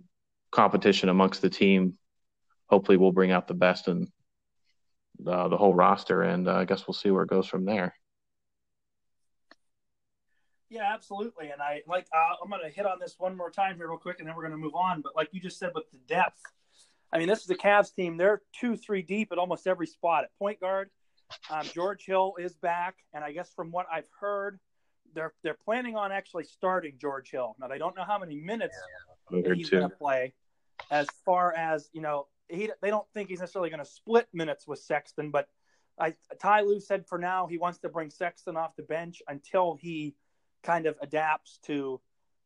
competition 0.51 1.09
amongst 1.09 1.41
the 1.41 1.49
team 1.49 1.95
hopefully 2.67 2.99
will 2.99 3.13
bring 3.13 3.31
out 3.31 3.49
the 3.49 3.55
best 3.55 3.89
in 3.89 4.07
uh, 5.27 5.49
the 5.49 5.57
whole 5.57 5.73
roster. 5.73 6.23
And 6.23 6.47
uh, 6.47 6.57
I 6.57 6.65
guess 6.67 6.87
we'll 6.87 6.95
see 6.95 7.11
where 7.11 7.23
it 7.23 7.31
goes 7.31 7.47
from 7.47 7.65
there. 7.65 7.95
Yeah, 10.69 10.93
absolutely. 10.93 11.49
And 11.49 11.63
I 11.63 11.81
like 11.87 12.07
uh, 12.15 12.35
I'm 12.43 12.51
going 12.51 12.61
to 12.63 12.69
hit 12.69 12.85
on 12.85 12.99
this 13.01 13.15
one 13.17 13.35
more 13.35 13.51
time 13.51 13.77
here 13.77 13.89
real 13.89 13.97
quick, 13.97 14.19
and 14.19 14.29
then 14.29 14.37
we're 14.37 14.43
going 14.43 14.53
to 14.53 14.59
move 14.59 14.75
on. 14.75 15.01
But 15.01 15.17
like 15.17 15.31
you 15.33 15.41
just 15.41 15.59
said, 15.59 15.71
with 15.75 15.91
the 15.91 15.99
depth, 16.07 16.43
I 17.11 17.17
mean, 17.17 17.29
this 17.29 17.41
is 17.41 17.47
the 17.47 17.55
Cavs 17.55 17.95
team. 17.95 18.19
They're 18.19 18.43
two, 18.61 18.77
three 18.77 19.01
deep 19.01 19.33
at 19.33 19.39
almost 19.39 19.67
every 19.67 19.87
spot. 19.87 20.25
At 20.25 20.39
point 20.39 20.61
guard, 20.61 20.91
um, 21.49 21.65
George 21.73 22.05
Hill 22.05 22.35
is 22.39 22.53
back, 22.53 22.97
and 23.15 23.25
I 23.25 23.33
guess 23.33 23.51
from 23.57 23.71
what 23.71 23.87
I've 23.91 24.09
heard, 24.21 24.61
they're 25.19 25.35
they're 25.43 25.59
planning 25.65 25.97
on 25.97 26.13
actually 26.13 26.45
starting 26.45 26.95
George 26.99 27.31
Hill. 27.31 27.57
Now 27.59 27.67
they 27.67 27.79
don't 27.79 27.97
know 27.97 28.05
how 28.05 28.19
many 28.19 28.37
minutes 28.37 28.77
yeah, 29.33 29.53
he's 29.55 29.69
going 29.69 29.83
to 29.83 29.97
play. 29.97 30.33
As 30.91 31.09
far 31.25 31.53
as 31.55 31.91
you 31.93 32.01
know, 32.01 32.29
he 32.49 32.71
they 32.81 32.91
don't 32.91 33.07
think 33.13 33.29
he's 33.29 33.41
necessarily 33.41 33.69
going 33.69 33.85
to 33.85 33.91
split 33.91 34.29
minutes 34.33 34.67
with 34.67 34.79
Sexton, 34.79 35.31
but 35.31 35.49
I 35.99 36.15
Ty 36.41 36.61
Lue 36.61 36.81
said 36.81 37.07
for 37.07 37.19
now 37.19 37.47
he 37.49 37.59
wants 37.59 37.81
to 37.81 37.89
bring 37.89 38.11
Sexton 38.11 38.57
off 38.57 38.77
the 38.77 38.85
bench 38.85 39.21
until 39.27 39.75
he 39.75 40.15
kind 40.63 40.87
of 40.87 40.97
adapts 41.03 41.59
to, 41.65 42.01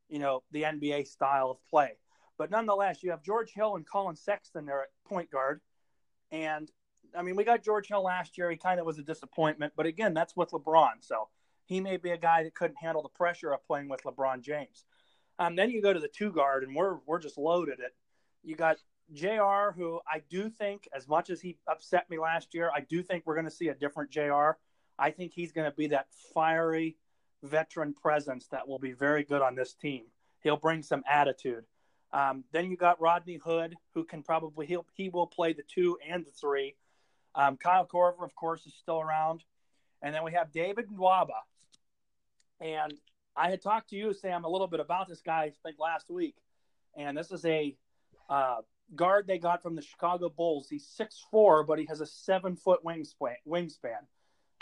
you 0.08 0.18
know, 0.18 0.42
the 0.50 0.62
NBA 0.62 1.06
style 1.06 1.50
of 1.50 1.58
play. 1.68 1.92
But 2.38 2.50
nonetheless, 2.50 3.02
you 3.02 3.10
have 3.10 3.22
George 3.22 3.52
Hill 3.52 3.76
and 3.76 3.86
Collin 3.86 4.16
Sexton 4.16 4.64
there 4.64 4.82
at 4.82 4.88
point 5.06 5.30
guard. 5.30 5.60
And 6.30 6.70
I 7.14 7.20
mean, 7.20 7.36
we 7.36 7.44
got 7.44 7.62
George 7.62 7.88
Hill 7.88 8.02
last 8.02 8.38
year. 8.38 8.50
He 8.50 8.56
kind 8.56 8.80
of 8.80 8.86
was 8.86 8.98
a 8.98 9.02
disappointment. 9.02 9.74
But 9.76 9.84
again, 9.84 10.14
that's 10.14 10.34
with 10.34 10.50
LeBron. 10.52 10.94
So 11.00 11.28
he 11.64 11.80
may 11.80 11.96
be 11.96 12.10
a 12.10 12.18
guy 12.18 12.42
that 12.42 12.54
couldn't 12.54 12.76
handle 12.76 13.02
the 13.02 13.08
pressure 13.08 13.52
of 13.52 13.64
playing 13.66 13.88
with 13.88 14.02
LeBron 14.02 14.42
James. 14.42 14.84
Um, 15.38 15.56
then 15.56 15.70
you 15.70 15.82
go 15.82 15.92
to 15.92 16.00
the 16.00 16.08
two 16.08 16.32
guard, 16.32 16.64
and 16.64 16.74
we're 16.74 16.98
we're 17.06 17.18
just 17.18 17.38
loaded 17.38 17.80
at. 17.80 17.92
You 18.42 18.56
got 18.56 18.78
Jr., 19.12 19.72
who 19.76 20.00
I 20.10 20.22
do 20.30 20.48
think, 20.48 20.88
as 20.94 21.08
much 21.08 21.30
as 21.30 21.40
he 21.40 21.58
upset 21.68 22.08
me 22.10 22.18
last 22.18 22.54
year, 22.54 22.70
I 22.74 22.80
do 22.80 23.02
think 23.02 23.24
we're 23.24 23.34
going 23.34 23.46
to 23.46 23.50
see 23.50 23.68
a 23.68 23.74
different 23.74 24.10
Jr. 24.10 24.52
I 24.98 25.10
think 25.10 25.32
he's 25.32 25.52
going 25.52 25.70
to 25.70 25.76
be 25.76 25.88
that 25.88 26.06
fiery 26.34 26.96
veteran 27.42 27.94
presence 27.94 28.46
that 28.48 28.68
will 28.68 28.78
be 28.78 28.92
very 28.92 29.24
good 29.24 29.42
on 29.42 29.54
this 29.54 29.74
team. 29.74 30.04
He'll 30.42 30.56
bring 30.56 30.82
some 30.82 31.02
attitude. 31.10 31.64
Um, 32.12 32.44
then 32.52 32.70
you 32.70 32.76
got 32.76 33.00
Rodney 33.00 33.40
Hood, 33.42 33.74
who 33.94 34.04
can 34.04 34.22
probably 34.22 34.66
he'll, 34.66 34.86
he 34.94 35.08
will 35.08 35.26
play 35.26 35.52
the 35.52 35.62
two 35.62 35.98
and 36.06 36.24
the 36.24 36.30
three. 36.30 36.76
Um, 37.34 37.56
Kyle 37.56 37.86
Korver, 37.86 38.24
of 38.24 38.34
course, 38.34 38.66
is 38.66 38.74
still 38.74 39.00
around, 39.00 39.44
and 40.02 40.14
then 40.14 40.22
we 40.22 40.32
have 40.32 40.52
David 40.52 40.88
Nwaba. 40.90 41.40
And 42.62 42.94
I 43.36 43.50
had 43.50 43.60
talked 43.60 43.90
to 43.90 43.96
you, 43.96 44.14
Sam, 44.14 44.44
a 44.44 44.48
little 44.48 44.68
bit 44.68 44.80
about 44.80 45.08
this 45.08 45.20
guy, 45.20 45.42
I 45.42 45.52
think 45.64 45.78
last 45.78 46.08
week. 46.08 46.36
And 46.96 47.16
this 47.18 47.32
is 47.32 47.44
a 47.44 47.76
uh, 48.30 48.58
guard 48.94 49.26
they 49.26 49.38
got 49.38 49.62
from 49.62 49.74
the 49.74 49.82
Chicago 49.82 50.28
Bulls. 50.28 50.68
He's 50.70 50.86
six 50.86 51.24
four, 51.30 51.64
but 51.64 51.78
he 51.78 51.86
has 51.86 52.00
a 52.00 52.06
seven 52.06 52.56
foot 52.56 52.84
wingspan. 52.84 53.34
Wingspan. 53.48 54.06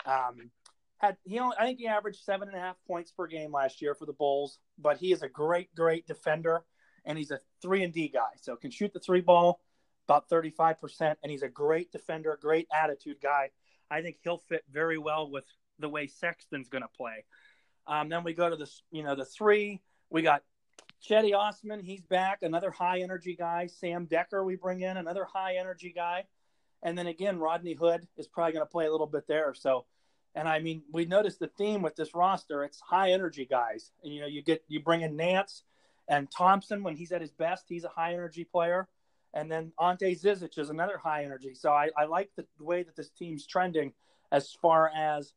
Um, 0.05 0.49
had 0.97 1.17
he 1.23 1.39
only, 1.39 1.55
I 1.59 1.65
think 1.65 1.79
he 1.79 1.87
averaged 1.87 2.23
seven 2.23 2.47
and 2.47 2.57
a 2.57 2.59
half 2.59 2.77
points 2.87 3.11
per 3.11 3.27
game 3.27 3.51
last 3.51 3.81
year 3.81 3.93
for 3.93 4.05
the 4.05 4.13
Bulls, 4.13 4.57
but 4.77 4.97
he 4.97 5.11
is 5.11 5.21
a 5.21 5.29
great, 5.29 5.73
great 5.75 6.07
defender, 6.07 6.63
and 7.05 7.17
he's 7.17 7.31
a 7.31 7.39
three 7.61 7.83
and 7.83 7.93
D 7.93 8.07
guy, 8.07 8.31
so 8.41 8.55
can 8.55 8.71
shoot 8.71 8.93
the 8.93 8.99
three 8.99 9.21
ball 9.21 9.61
about 10.07 10.29
thirty 10.29 10.49
five 10.49 10.79
percent, 10.79 11.19
and 11.21 11.31
he's 11.31 11.43
a 11.43 11.49
great 11.49 11.91
defender, 11.91 12.37
great 12.41 12.67
attitude 12.73 13.17
guy. 13.21 13.49
I 13.89 14.01
think 14.01 14.17
he'll 14.23 14.37
fit 14.37 14.63
very 14.71 14.97
well 14.97 15.29
with 15.29 15.45
the 15.79 15.89
way 15.89 16.07
Sexton's 16.07 16.69
going 16.69 16.83
to 16.83 16.89
play. 16.95 17.25
Um, 17.87 18.09
then 18.09 18.23
we 18.23 18.33
go 18.33 18.49
to 18.49 18.55
the 18.55 18.69
you 18.91 19.03
know 19.03 19.15
the 19.15 19.25
three. 19.25 19.81
We 20.09 20.21
got 20.21 20.43
Cedi 21.07 21.35
Osman, 21.35 21.81
he's 21.81 22.01
back, 22.01 22.39
another 22.41 22.71
high 22.71 22.99
energy 22.99 23.35
guy. 23.35 23.67
Sam 23.67 24.07
Dekker 24.07 24.45
we 24.45 24.55
bring 24.55 24.81
in 24.81 24.97
another 24.97 25.25
high 25.25 25.55
energy 25.55 25.93
guy, 25.95 26.25
and 26.83 26.97
then 26.97 27.07
again 27.07 27.39
Rodney 27.39 27.73
Hood 27.73 28.07
is 28.17 28.27
probably 28.27 28.53
going 28.53 28.65
to 28.65 28.71
play 28.71 28.85
a 28.85 28.91
little 28.91 29.07
bit 29.07 29.27
there. 29.27 29.53
So, 29.53 29.85
and 30.35 30.47
I 30.47 30.59
mean 30.59 30.83
we 30.91 31.05
noticed 31.05 31.39
the 31.39 31.47
theme 31.47 31.81
with 31.81 31.95
this 31.95 32.13
roster. 32.13 32.63
It's 32.63 32.79
high 32.79 33.11
energy 33.11 33.45
guys, 33.45 33.91
and 34.03 34.13
you 34.13 34.21
know 34.21 34.27
you 34.27 34.41
get 34.41 34.63
you 34.67 34.81
bring 34.81 35.01
in 35.01 35.15
Nance 35.15 35.63
and 36.07 36.29
Thompson 36.29 36.83
when 36.83 36.95
he's 36.95 37.11
at 37.11 37.21
his 37.21 37.31
best. 37.31 37.65
He's 37.67 37.85
a 37.85 37.89
high 37.89 38.13
energy 38.13 38.43
player. 38.43 38.87
And 39.33 39.49
then 39.49 39.71
Ante 39.79 40.13
Zizic 40.13 40.57
is 40.59 40.69
another 40.69 40.97
high 40.97 41.23
energy. 41.23 41.55
So 41.55 41.71
I, 41.71 41.89
I 41.97 42.03
like 42.03 42.29
the 42.35 42.45
way 42.59 42.83
that 42.83 42.97
this 42.97 43.09
team's 43.11 43.47
trending 43.47 43.93
as 44.31 44.51
far 44.61 44.91
as 44.95 45.33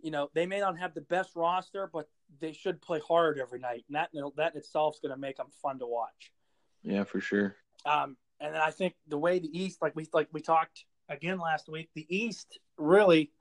you 0.00 0.10
know, 0.10 0.30
they 0.34 0.46
may 0.46 0.60
not 0.60 0.78
have 0.78 0.94
the 0.94 1.00
best 1.02 1.34
roster, 1.34 1.88
but 1.92 2.08
they 2.40 2.52
should 2.52 2.80
play 2.80 3.00
hard 3.06 3.38
every 3.38 3.58
night, 3.58 3.84
and 3.88 3.96
that 3.96 4.10
that 4.36 4.56
itself 4.56 4.94
is 4.94 5.00
going 5.00 5.14
to 5.14 5.20
make 5.20 5.36
them 5.36 5.48
fun 5.62 5.78
to 5.78 5.86
watch. 5.86 6.32
Yeah, 6.82 7.04
for 7.04 7.20
sure. 7.20 7.56
Um, 7.84 8.16
and 8.40 8.56
I 8.56 8.70
think 8.70 8.94
the 9.08 9.18
way 9.18 9.38
the 9.38 9.58
East, 9.58 9.82
like 9.82 9.96
we 9.96 10.06
like 10.12 10.28
we 10.32 10.40
talked 10.40 10.84
again 11.08 11.38
last 11.38 11.68
week, 11.68 11.90
the 11.94 12.06
East 12.08 12.58
really, 12.76 13.32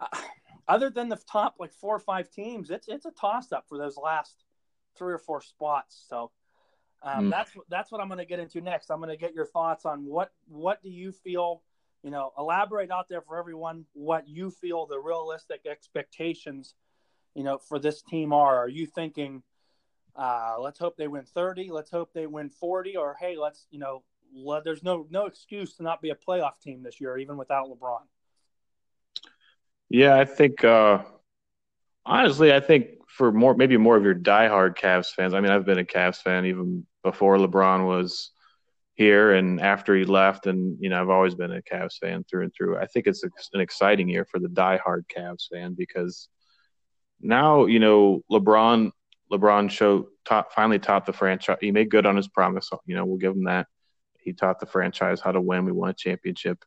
uh, 0.00 0.18
other 0.68 0.90
than 0.90 1.08
the 1.08 1.18
top 1.30 1.56
like 1.58 1.72
four 1.72 1.94
or 1.94 2.00
five 2.00 2.30
teams, 2.30 2.70
it's 2.70 2.88
it's 2.88 3.06
a 3.06 3.12
toss 3.12 3.52
up 3.52 3.66
for 3.68 3.78
those 3.78 3.96
last 3.96 4.44
three 4.96 5.12
or 5.12 5.18
four 5.18 5.40
spots. 5.40 6.04
So 6.08 6.30
um, 7.02 7.26
mm. 7.26 7.30
that's 7.30 7.52
that's 7.68 7.92
what 7.92 8.00
I'm 8.00 8.08
going 8.08 8.18
to 8.18 8.24
get 8.24 8.40
into 8.40 8.60
next. 8.60 8.90
I'm 8.90 8.98
going 8.98 9.10
to 9.10 9.16
get 9.16 9.34
your 9.34 9.46
thoughts 9.46 9.84
on 9.84 10.04
what 10.04 10.32
what 10.48 10.82
do 10.82 10.90
you 10.90 11.12
feel 11.12 11.62
you 12.04 12.10
know, 12.10 12.32
elaborate 12.38 12.90
out 12.90 13.08
there 13.08 13.22
for 13.22 13.38
everyone 13.38 13.86
what 13.94 14.28
you 14.28 14.50
feel 14.50 14.86
the 14.86 15.00
realistic 15.00 15.62
expectations, 15.68 16.74
you 17.34 17.42
know, 17.42 17.56
for 17.56 17.78
this 17.78 18.02
team 18.02 18.30
are. 18.34 18.58
Are 18.58 18.68
you 18.68 18.86
thinking, 18.86 19.42
uh, 20.14 20.56
let's 20.60 20.78
hope 20.78 20.98
they 20.98 21.08
win 21.08 21.24
30, 21.24 21.70
let's 21.70 21.90
hope 21.90 22.12
they 22.12 22.26
win 22.26 22.50
40, 22.50 22.98
or 22.98 23.16
hey, 23.18 23.36
let's, 23.38 23.66
you 23.70 23.78
know, 23.78 24.02
let, 24.36 24.64
there's 24.64 24.82
no 24.82 25.06
no 25.10 25.24
excuse 25.26 25.76
to 25.76 25.82
not 25.82 26.02
be 26.02 26.10
a 26.10 26.14
playoff 26.14 26.60
team 26.62 26.82
this 26.82 27.00
year, 27.00 27.16
even 27.16 27.38
without 27.38 27.68
LeBron. 27.68 28.02
Yeah, 29.88 30.16
I 30.16 30.26
think 30.26 30.62
uh, 30.62 31.04
honestly, 32.04 32.52
I 32.52 32.60
think 32.60 32.88
for 33.08 33.32
more 33.32 33.54
maybe 33.54 33.78
more 33.78 33.96
of 33.96 34.04
your 34.04 34.14
diehard 34.14 34.76
Cavs 34.76 35.14
fans. 35.14 35.32
I 35.32 35.40
mean, 35.40 35.50
I've 35.50 35.64
been 35.64 35.78
a 35.78 35.84
Cavs 35.84 36.18
fan 36.18 36.44
even 36.44 36.84
before 37.02 37.38
LeBron 37.38 37.86
was 37.86 38.30
here 38.94 39.32
and 39.34 39.60
after 39.60 39.94
he 39.96 40.04
left. 40.04 40.46
And, 40.46 40.76
you 40.80 40.88
know, 40.88 41.00
I've 41.00 41.10
always 41.10 41.34
been 41.34 41.52
a 41.52 41.62
Cavs 41.62 41.98
fan 41.98 42.24
through 42.24 42.44
and 42.44 42.52
through. 42.54 42.78
I 42.78 42.86
think 42.86 43.06
it's 43.06 43.24
an 43.24 43.60
exciting 43.60 44.08
year 44.08 44.24
for 44.24 44.38
the 44.38 44.48
diehard 44.48 45.02
Cavs 45.14 45.48
fan 45.52 45.74
because 45.74 46.28
now, 47.20 47.66
you 47.66 47.80
know, 47.80 48.22
LeBron, 48.30 48.92
LeBron 49.32 49.70
showed, 49.70 50.06
taught, 50.24 50.52
finally 50.52 50.78
taught 50.78 51.06
the 51.06 51.12
franchise. 51.12 51.58
He 51.60 51.72
made 51.72 51.90
good 51.90 52.06
on 52.06 52.16
his 52.16 52.28
promise. 52.28 52.70
You 52.86 52.94
know, 52.94 53.04
we'll 53.04 53.18
give 53.18 53.34
him 53.34 53.44
that. 53.44 53.66
He 54.20 54.32
taught 54.32 54.60
the 54.60 54.66
franchise 54.66 55.20
how 55.20 55.32
to 55.32 55.40
win. 55.40 55.64
We 55.64 55.72
won 55.72 55.90
a 55.90 55.94
championship. 55.94 56.64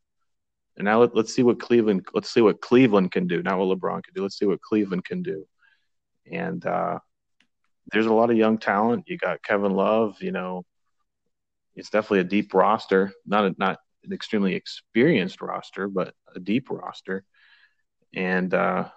And 0.76 0.86
now 0.86 1.00
let, 1.00 1.16
us 1.16 1.34
see 1.34 1.44
what 1.44 1.60
Cleveland, 1.60 2.06
let's 2.14 2.32
see 2.32 2.42
what 2.42 2.62
Cleveland 2.62 3.12
can 3.12 3.26
do, 3.26 3.42
not 3.42 3.58
what 3.58 3.76
LeBron 3.76 4.04
can 4.04 4.14
do. 4.14 4.22
Let's 4.22 4.38
see 4.38 4.46
what 4.46 4.62
Cleveland 4.62 5.06
can 5.06 5.24
do. 5.24 5.48
And, 6.32 6.64
uh, 6.66 7.00
there's 7.92 8.06
a 8.06 8.14
lot 8.14 8.30
of 8.30 8.38
young 8.38 8.58
talent. 8.58 9.06
You 9.08 9.18
got 9.18 9.42
Kevin 9.42 9.72
Love, 9.72 10.22
you 10.22 10.32
know, 10.34 10.66
it's 11.78 11.90
definitely 11.90 12.20
a 12.20 12.24
deep 12.26 12.54
roster, 12.54 13.12
not 13.26 13.46
a, 13.46 13.56
not 13.58 13.78
an 14.04 14.12
extremely 14.12 14.56
experienced 14.56 15.42
roster, 15.42 15.88
but 15.88 16.14
a 16.36 16.40
deep 16.40 16.70
roster. 16.70 17.24
And 18.16 18.54
uh, 18.54 18.90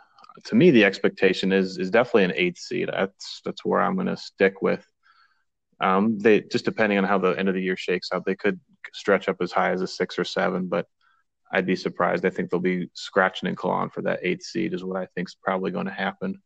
to 0.44 0.54
me, 0.54 0.70
the 0.70 0.84
expectation 0.84 1.52
is 1.52 1.78
is 1.78 1.90
definitely 1.90 2.24
an 2.24 2.32
eighth 2.34 2.58
seed. 2.58 2.88
That's 2.90 3.42
that's 3.44 3.64
where 3.64 3.80
I'm 3.80 3.94
going 3.94 4.06
to 4.06 4.16
stick 4.16 4.62
with. 4.62 4.84
Um, 5.80 6.18
they 6.18 6.40
just 6.40 6.64
depending 6.64 6.98
on 6.98 7.04
how 7.04 7.18
the 7.18 7.30
end 7.30 7.48
of 7.48 7.54
the 7.54 7.62
year 7.62 7.76
shakes 7.76 8.08
out, 8.12 8.24
they 8.24 8.34
could 8.34 8.58
stretch 8.94 9.28
up 9.28 9.36
as 9.40 9.52
high 9.52 9.72
as 9.72 9.82
a 9.82 9.86
six 9.86 10.18
or 10.18 10.24
seven, 10.24 10.66
but 10.66 10.86
I'd 11.52 11.66
be 11.66 11.76
surprised. 11.76 12.24
I 12.24 12.30
think 12.30 12.50
they'll 12.50 12.60
be 12.60 12.88
scratching 12.94 13.48
and 13.48 13.56
clawing 13.56 13.90
for 13.90 14.02
that 14.02 14.20
eighth 14.22 14.44
seed, 14.44 14.72
is 14.72 14.84
what 14.84 15.00
I 15.00 15.06
think 15.14 15.28
is 15.28 15.36
probably 15.42 15.70
going 15.70 15.86
to 15.86 15.92
happen. 15.92 16.40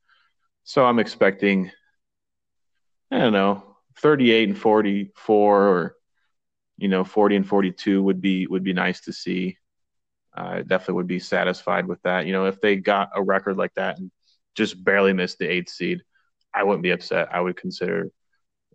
So 0.64 0.84
I'm 0.84 0.98
expecting, 0.98 1.70
I 3.10 3.18
don't 3.18 3.32
know, 3.32 3.76
38 4.00 4.48
and 4.48 4.58
44 4.58 5.68
or 5.68 5.96
you 6.76 6.88
know, 6.88 7.04
40 7.04 7.36
and 7.36 7.48
42 7.48 8.02
would 8.02 8.20
be 8.20 8.46
would 8.46 8.64
be 8.64 8.72
nice 8.72 9.00
to 9.02 9.12
see. 9.12 9.58
I 10.34 10.58
uh, 10.58 10.62
definitely 10.62 10.94
would 10.94 11.06
be 11.06 11.20
satisfied 11.20 11.86
with 11.86 12.02
that. 12.02 12.26
You 12.26 12.32
know, 12.32 12.46
if 12.46 12.60
they 12.60 12.76
got 12.76 13.10
a 13.14 13.22
record 13.22 13.56
like 13.56 13.74
that 13.74 13.98
and 13.98 14.10
just 14.56 14.82
barely 14.82 15.12
missed 15.12 15.38
the 15.38 15.46
eighth 15.46 15.70
seed, 15.70 16.02
I 16.52 16.64
wouldn't 16.64 16.82
be 16.82 16.90
upset. 16.90 17.28
I 17.32 17.40
would 17.40 17.56
consider 17.56 18.10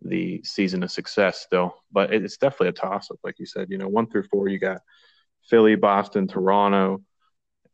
the 0.01 0.41
season 0.45 0.83
a 0.83 0.89
success 0.89 1.41
still. 1.41 1.75
But 1.91 2.13
it's 2.13 2.37
definitely 2.37 2.69
a 2.69 2.73
toss 2.73 3.11
up, 3.11 3.19
like 3.23 3.39
you 3.39 3.45
said. 3.45 3.69
You 3.69 3.77
know, 3.77 3.89
one 3.89 4.07
through 4.07 4.23
four, 4.23 4.47
you 4.47 4.57
got 4.57 4.81
Philly, 5.49 5.75
Boston, 5.75 6.27
Toronto, 6.27 7.03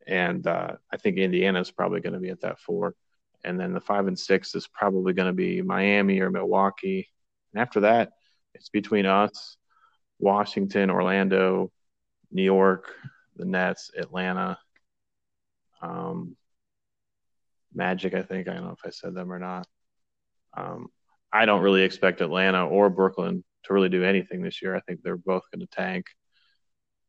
and 0.08 0.46
uh, 0.48 0.74
I 0.92 0.98
think 0.98 1.18
Indiana 1.18 1.60
is 1.62 1.72
probably 1.72 2.02
going 2.02 2.14
to 2.14 2.20
be 2.20 2.30
at 2.30 2.42
that 2.42 2.60
four. 2.60 2.96
And 3.44 3.60
then 3.60 3.74
the 3.74 3.82
five 3.82 4.08
and 4.08 4.18
six 4.18 4.56
is 4.56 4.68
probably 4.68 5.14
going 5.14 5.28
to 5.28 5.34
be 5.34 5.62
Miami 5.62 6.20
or 6.22 6.32
Milwaukee. 6.32 7.08
And 7.54 7.62
after 7.62 7.82
that, 7.82 8.14
it's 8.56 8.70
between 8.70 9.06
us 9.06 9.58
Washington, 10.20 10.90
Orlando, 10.90 11.72
New 12.32 12.44
York, 12.44 12.92
the 13.36 13.46
Nets, 13.46 13.92
Atlanta, 13.98 14.58
um, 15.82 16.36
Magic. 17.74 18.14
I 18.14 18.22
think 18.22 18.48
I 18.48 18.54
don't 18.54 18.64
know 18.64 18.72
if 18.72 18.86
I 18.86 18.90
said 18.90 19.14
them 19.14 19.32
or 19.32 19.40
not. 19.40 19.68
Um, 20.56 20.88
I 21.32 21.46
don't 21.46 21.62
really 21.62 21.84
expect 21.84 22.22
Atlanta 22.22 22.66
or 22.66 22.90
Brooklyn 22.90 23.44
to 23.64 23.74
really 23.74 23.90
do 23.90 24.04
anything 24.04 24.42
this 24.42 24.62
year. 24.62 24.76
I 24.76 24.80
think 24.82 25.02
they're 25.02 25.18
both 25.18 25.44
going 25.54 25.66
to 25.66 25.76
tank. 25.76 26.06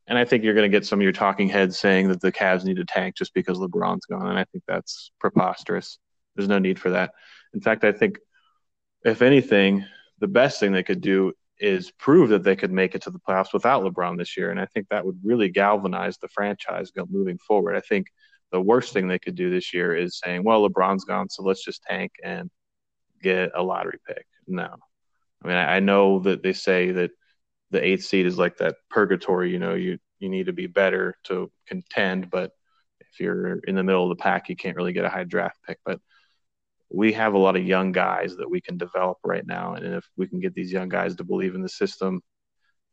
And 0.08 0.18
I 0.18 0.24
think 0.24 0.44
you're 0.44 0.54
going 0.54 0.70
to 0.70 0.76
get 0.76 0.86
some 0.86 0.98
of 0.98 1.02
your 1.02 1.12
talking 1.12 1.48
heads 1.48 1.78
saying 1.78 2.08
that 2.08 2.20
the 2.20 2.32
Cavs 2.32 2.64
need 2.64 2.76
to 2.76 2.84
tank 2.84 3.16
just 3.16 3.34
because 3.34 3.58
LeBron's 3.58 4.06
gone. 4.06 4.26
And 4.28 4.38
I 4.38 4.44
think 4.44 4.64
that's 4.66 5.10
preposterous. 5.20 5.98
There's 6.34 6.48
no 6.48 6.58
need 6.58 6.78
for 6.78 6.90
that. 6.90 7.12
In 7.54 7.60
fact, 7.60 7.84
I 7.84 7.92
think, 7.92 8.18
if 9.04 9.22
anything, 9.22 9.84
the 10.18 10.28
best 10.28 10.60
thing 10.60 10.72
they 10.72 10.82
could 10.82 11.00
do 11.00 11.32
is 11.58 11.90
prove 11.92 12.28
that 12.30 12.42
they 12.42 12.56
could 12.56 12.72
make 12.72 12.94
it 12.94 13.02
to 13.02 13.10
the 13.10 13.18
playoffs 13.18 13.52
without 13.52 13.82
LeBron 13.82 14.18
this 14.18 14.36
year. 14.36 14.50
And 14.50 14.60
I 14.60 14.66
think 14.66 14.88
that 14.88 15.04
would 15.04 15.18
really 15.24 15.48
galvanize 15.48 16.18
the 16.18 16.28
franchise 16.28 16.92
moving 17.08 17.38
forward. 17.38 17.76
I 17.76 17.80
think 17.80 18.08
the 18.52 18.60
worst 18.60 18.92
thing 18.92 19.08
they 19.08 19.18
could 19.18 19.34
do 19.34 19.50
this 19.50 19.72
year 19.72 19.94
is 19.94 20.20
saying, 20.22 20.44
well, 20.44 20.68
LeBron's 20.68 21.04
gone, 21.04 21.28
so 21.28 21.42
let's 21.42 21.64
just 21.64 21.82
tank 21.82 22.12
and 22.22 22.50
get 23.22 23.52
a 23.54 23.62
lottery 23.62 23.98
pick. 24.06 24.26
No. 24.46 24.76
I 25.42 25.48
mean, 25.48 25.56
I 25.56 25.80
know 25.80 26.20
that 26.20 26.42
they 26.42 26.52
say 26.52 26.92
that 26.92 27.10
the 27.70 27.84
eighth 27.84 28.04
seed 28.04 28.26
is 28.26 28.38
like 28.38 28.58
that 28.58 28.76
purgatory, 28.90 29.50
you 29.50 29.58
know, 29.58 29.74
you, 29.74 29.98
you 30.18 30.28
need 30.28 30.46
to 30.46 30.52
be 30.52 30.66
better 30.66 31.16
to 31.24 31.50
contend, 31.66 32.30
but 32.30 32.52
if 33.00 33.20
you're 33.20 33.58
in 33.60 33.74
the 33.74 33.82
middle 33.82 34.10
of 34.10 34.16
the 34.16 34.22
pack, 34.22 34.48
you 34.48 34.56
can't 34.56 34.76
really 34.76 34.92
get 34.92 35.04
a 35.04 35.10
high 35.10 35.24
draft 35.24 35.58
pick. 35.66 35.78
But 35.84 36.00
we 36.90 37.12
have 37.12 37.34
a 37.34 37.38
lot 37.38 37.56
of 37.56 37.66
young 37.66 37.92
guys 37.92 38.36
that 38.36 38.48
we 38.48 38.60
can 38.60 38.76
develop 38.76 39.18
right 39.24 39.46
now. 39.46 39.74
And 39.74 39.94
if 39.94 40.06
we 40.16 40.26
can 40.26 40.40
get 40.40 40.54
these 40.54 40.72
young 40.72 40.88
guys 40.88 41.16
to 41.16 41.24
believe 41.24 41.54
in 41.54 41.62
the 41.62 41.68
system 41.68 42.22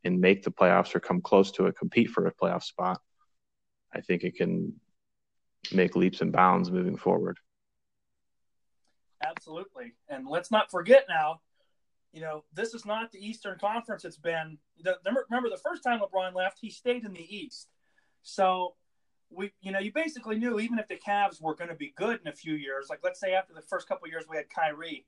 and 0.02 0.20
make 0.20 0.42
the 0.42 0.50
playoffs 0.50 0.94
or 0.94 1.00
come 1.00 1.20
close 1.20 1.52
to 1.52 1.66
it, 1.66 1.78
compete 1.78 2.10
for 2.10 2.26
a 2.26 2.34
playoff 2.34 2.62
spot, 2.64 3.00
I 3.92 4.00
think 4.00 4.24
it 4.24 4.36
can 4.36 4.74
make 5.72 5.96
leaps 5.96 6.20
and 6.20 6.32
bounds 6.32 6.70
moving 6.70 6.96
forward. 6.96 7.38
Absolutely. 9.24 9.94
And 10.08 10.26
let's 10.28 10.50
not 10.50 10.70
forget 10.70 11.06
now, 11.08 11.40
you 12.12 12.20
know, 12.20 12.44
this 12.52 12.74
is 12.74 12.84
not 12.84 13.10
the 13.10 13.24
Eastern 13.24 13.58
Conference. 13.58 14.04
It's 14.04 14.18
been 14.18 14.58
the, 14.82 14.96
remember 15.30 15.48
the 15.48 15.56
first 15.56 15.82
time 15.82 16.00
LeBron 16.00 16.34
left, 16.34 16.58
he 16.60 16.70
stayed 16.70 17.04
in 17.04 17.12
the 17.12 17.36
East. 17.36 17.68
So 18.22 18.74
we, 19.36 19.52
you 19.60 19.72
know, 19.72 19.78
you 19.78 19.92
basically 19.92 20.38
knew 20.38 20.60
even 20.60 20.78
if 20.78 20.88
the 20.88 20.96
Cavs 20.96 21.40
were 21.40 21.54
going 21.54 21.70
to 21.70 21.76
be 21.76 21.92
good 21.96 22.20
in 22.20 22.28
a 22.28 22.32
few 22.32 22.54
years, 22.54 22.86
like 22.90 23.00
let's 23.02 23.20
say 23.20 23.34
after 23.34 23.54
the 23.54 23.62
first 23.62 23.88
couple 23.88 24.08
years 24.08 24.24
we 24.28 24.36
had 24.36 24.48
Kyrie, 24.50 25.06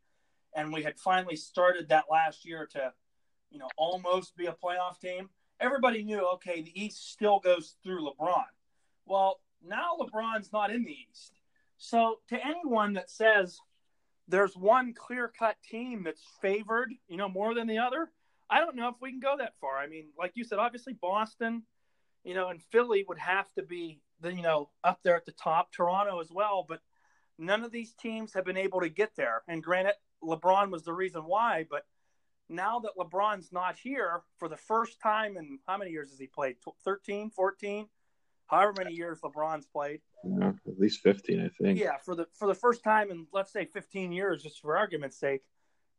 and 0.54 0.73
we 0.73 0.83
had 0.83 0.99
finally 0.99 1.37
started 1.37 1.88
that 1.88 2.04
last 2.11 2.47
year 2.47 2.66
to, 2.73 2.92
you 3.50 3.59
know, 3.59 3.68
almost 3.76 4.37
be 4.37 4.47
a 4.47 4.52
playoff 4.52 4.99
team. 5.00 5.28
Everybody 5.61 6.02
knew, 6.02 6.26
okay, 6.35 6.62
the 6.62 6.73
East 6.80 7.12
still 7.12 7.40
goes 7.40 7.76
through 7.83 8.09
LeBron. 8.09 8.45
Well, 9.04 9.40
now 9.66 9.97
LeBron's 10.00 10.52
not 10.52 10.71
in 10.71 10.85
the 10.85 10.97
East. 11.11 11.33
So 11.78 12.21
to 12.28 12.47
anyone 12.47 12.95
that 12.95 13.11
says 13.11 13.59
there's 14.28 14.56
one 14.56 14.92
clear 14.92 15.28
cut 15.38 15.56
team 15.68 16.02
that's 16.04 16.23
favored, 16.40 16.92
you 17.09 17.16
know, 17.16 17.28
more 17.28 17.54
than 17.54 17.66
the 17.66 17.78
other. 17.78 18.11
I 18.49 18.61
don't 18.61 18.76
know 18.76 18.88
if 18.88 18.97
we 19.00 19.11
can 19.11 19.21
go 19.21 19.37
that 19.38 19.54
far. 19.61 19.78
I 19.78 19.87
mean, 19.87 20.06
like 20.18 20.33
you 20.35 20.45
said, 20.45 20.59
obviously 20.59 20.95
Boston, 20.95 21.62
you 22.25 22.35
know, 22.35 22.49
and 22.49 22.62
Philly 22.62 23.04
would 23.09 23.18
have 23.18 23.52
to 23.54 23.62
be 23.62 24.00
the, 24.20 24.32
you 24.32 24.42
know, 24.42 24.70
up 24.85 25.00
there 25.02 25.16
at 25.16 25.26
the 25.26 25.32
top, 25.32 25.73
Toronto 25.73 26.20
as 26.20 26.30
well, 26.30 26.64
but 26.68 26.80
none 27.38 27.64
of 27.64 27.73
these 27.73 27.92
teams 27.94 28.32
have 28.35 28.44
been 28.44 28.56
able 28.56 28.80
to 28.80 28.88
get 28.88 29.16
there. 29.16 29.42
And 29.49 29.62
granted, 29.62 29.94
LeBron 30.23 30.70
was 30.70 30.85
the 30.85 30.92
reason 30.92 31.23
why, 31.23 31.66
but 31.68 31.85
now 32.49 32.80
that 32.80 32.92
LeBron's 32.99 33.52
not 33.52 33.76
here 33.76 34.23
for 34.38 34.49
the 34.49 34.56
first 34.56 35.00
time 35.00 35.37
in 35.37 35.58
how 35.66 35.76
many 35.76 35.90
years 35.90 36.11
has 36.11 36.18
he 36.18 36.26
played? 36.26 36.56
13, 36.85 37.30
14? 37.30 37.88
however 38.46 38.75
many 38.78 38.94
years 38.94 39.20
LeBron's 39.20 39.66
played. 39.66 40.00
Yeah, 40.25 40.52
at 40.66 40.78
least 40.78 41.00
fifteen, 41.00 41.44
I 41.44 41.49
think. 41.62 41.78
Yeah, 41.78 41.99
for 42.04 42.14
the 42.14 42.26
for 42.32 42.49
the 42.49 42.54
first 42.54 42.82
time 42.82 43.11
in 43.11 43.26
let's 43.32 43.52
say 43.52 43.64
fifteen 43.64 44.12
years, 44.12 44.42
just 44.42 44.61
for 44.61 44.76
argument's 44.76 45.18
sake, 45.18 45.42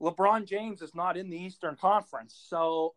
LeBron 0.01 0.45
James 0.45 0.81
is 0.81 0.95
not 0.95 1.17
in 1.17 1.29
the 1.29 1.38
Eastern 1.38 1.75
Conference, 1.75 2.39
so 2.50 2.95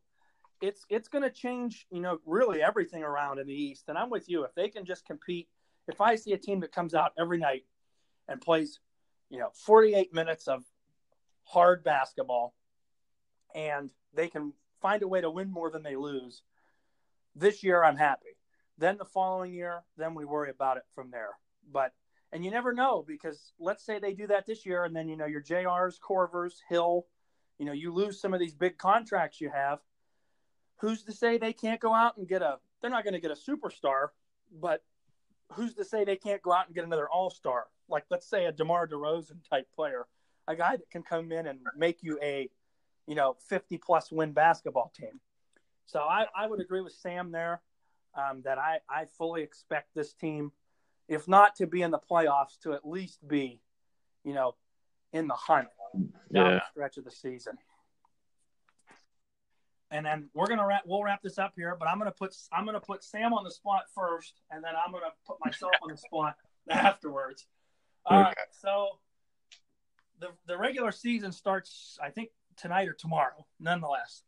it's 0.61 0.85
it's 0.89 1.09
going 1.09 1.23
to 1.23 1.31
change, 1.31 1.87
you 1.91 2.01
know, 2.01 2.19
really 2.27 2.63
everything 2.63 3.03
around 3.03 3.39
in 3.39 3.47
the 3.47 3.55
East. 3.55 3.85
And 3.89 3.97
I'm 3.97 4.11
with 4.11 4.29
you. 4.29 4.45
If 4.45 4.55
they 4.55 4.69
can 4.69 4.85
just 4.85 5.05
compete, 5.07 5.49
if 5.89 6.01
I 6.01 6.17
see 6.17 6.33
a 6.33 6.39
team 6.39 6.61
that 6.61 6.73
comes 6.73 6.95
out 6.95 7.13
every 7.19 7.39
night 7.39 7.65
and 8.29 8.41
plays, 8.41 8.79
you 9.31 9.39
know, 9.39 9.51
48 9.55 10.13
minutes 10.13 10.49
of 10.49 10.65
hard 11.45 11.83
basketball, 11.83 12.55
and 13.55 13.91
they 14.15 14.29
can 14.29 14.53
find 14.81 15.03
a 15.03 15.09
way 15.09 15.21
to 15.21 15.31
win 15.31 15.51
more 15.51 15.71
than 15.71 15.83
they 15.83 15.97
lose, 15.97 16.43
this 17.35 17.63
year 17.63 17.83
I'm 17.83 17.97
happy. 17.97 18.37
Then 18.79 18.97
the 18.97 19.05
following 19.05 19.53
year, 19.53 19.83
then 19.97 20.15
we 20.15 20.25
worry 20.25 20.51
about 20.51 20.77
it 20.77 20.85
from 20.95 21.11
there. 21.11 21.31
But 21.71 21.93
and 22.33 22.45
you 22.45 22.51
never 22.51 22.73
know 22.73 23.05
because 23.07 23.53
let's 23.59 23.85
say 23.85 23.99
they 23.99 24.15
do 24.15 24.27
that 24.29 24.47
this 24.47 24.65
year, 24.65 24.85
and 24.85 24.95
then 24.95 25.09
you 25.09 25.17
know 25.17 25.27
your 25.27 25.43
JRs, 25.43 25.95
Korvers, 26.01 26.55
Hill, 26.69 27.07
you 27.59 27.67
know 27.67 27.73
you 27.73 27.93
lose 27.93 28.21
some 28.21 28.35
of 28.35 28.41
these 28.41 28.55
big 28.55 28.79
contracts 28.79 29.41
you 29.41 29.51
have. 29.51 29.81
Who's 30.81 31.03
to 31.05 31.13
say 31.13 31.39
they 31.39 31.53
can't 31.53 31.81
go 31.81 31.95
out 31.95 32.17
and 32.17 32.27
get 32.27 32.43
a? 32.43 32.59
They're 32.81 32.91
not 32.91 33.05
going 33.05 33.15
to 33.15 33.21
get 33.21 33.31
a 33.31 33.35
superstar, 33.35 34.09
but 34.61 34.83
who's 35.53 35.75
to 35.75 35.85
say 35.85 36.05
they 36.05 36.17
can't 36.17 36.41
go 36.43 36.53
out 36.53 36.67
and 36.67 36.75
get 36.75 36.85
another 36.85 37.09
All 37.09 37.31
Star? 37.31 37.67
Like 37.89 38.05
let's 38.11 38.29
say 38.29 38.47
a 38.47 38.53
DeMar 38.53 38.89
DeRozan 38.89 39.39
type 39.49 39.69
player, 39.75 40.07
a 40.49 40.57
guy 40.57 40.77
that 40.77 40.91
can 40.91 41.03
come 41.03 41.33
in 41.33 41.47
and 41.47 41.59
make 41.77 42.03
you 42.03 42.19
a, 42.23 42.49
you 43.07 43.15
know, 43.15 43.37
50 43.49 43.79
plus 43.79 44.11
win 44.11 44.33
basketball 44.33 44.93
team. 44.97 45.21
So 45.87 46.01
I, 46.01 46.27
I 46.37 46.47
would 46.47 46.61
agree 46.61 46.81
with 46.81 46.93
Sam 46.93 47.33
there 47.33 47.61
um, 48.15 48.43
that 48.45 48.59
I, 48.59 48.79
I 48.89 49.07
fully 49.19 49.43
expect 49.43 49.89
this 49.95 50.13
team, 50.13 50.53
if 51.09 51.27
not 51.27 51.57
to 51.57 51.67
be 51.67 51.83
in 51.83 51.91
the 51.91 51.99
playoffs, 51.99 52.59
to 52.63 52.73
at 52.73 52.89
least 52.89 53.27
be, 53.27 53.61
you 54.25 54.33
know, 54.33 54.55
in 55.13 55.27
the 55.27 55.35
hunt 55.35 55.69
down 55.95 56.13
yeah. 56.31 56.55
the 56.55 56.63
stretch 56.71 56.97
of 56.97 57.05
the 57.05 57.11
season. 57.11 57.59
And 59.91 60.07
then 60.07 60.29
we're 60.35 60.47
gonna 60.47 60.67
wrap. 60.67 60.83
We'll 60.87 61.03
wrap 61.03 61.23
this 61.23 61.39
up 61.39 61.55
here, 61.57 61.77
but 61.79 61.89
I'm 61.89 61.99
gonna 61.99 62.13
put 62.13 62.37
I'm 62.53 62.65
gonna 62.65 62.81
put 62.81 63.03
Sam 63.03 63.33
on 63.33 63.45
the 63.45 63.51
spot 63.51 63.85
first, 63.95 64.41
and 64.51 64.63
then 64.63 64.73
I'm 64.75 64.93
gonna 64.93 65.13
put 65.27 65.39
myself 65.45 65.73
on 65.83 65.91
the 65.91 65.97
spot 65.97 66.37
afterwards. 66.71 67.47
Okay. 68.07 68.21
right. 68.21 68.37
So 68.53 68.99
the 70.21 70.29
the 70.47 70.57
regular 70.57 70.93
season 70.93 71.33
starts, 71.33 71.99
I 72.03 72.11
think 72.11 72.31
tonight 72.57 72.89
or 72.89 72.93
tomorrow, 72.93 73.47
nonetheless. 73.59 74.23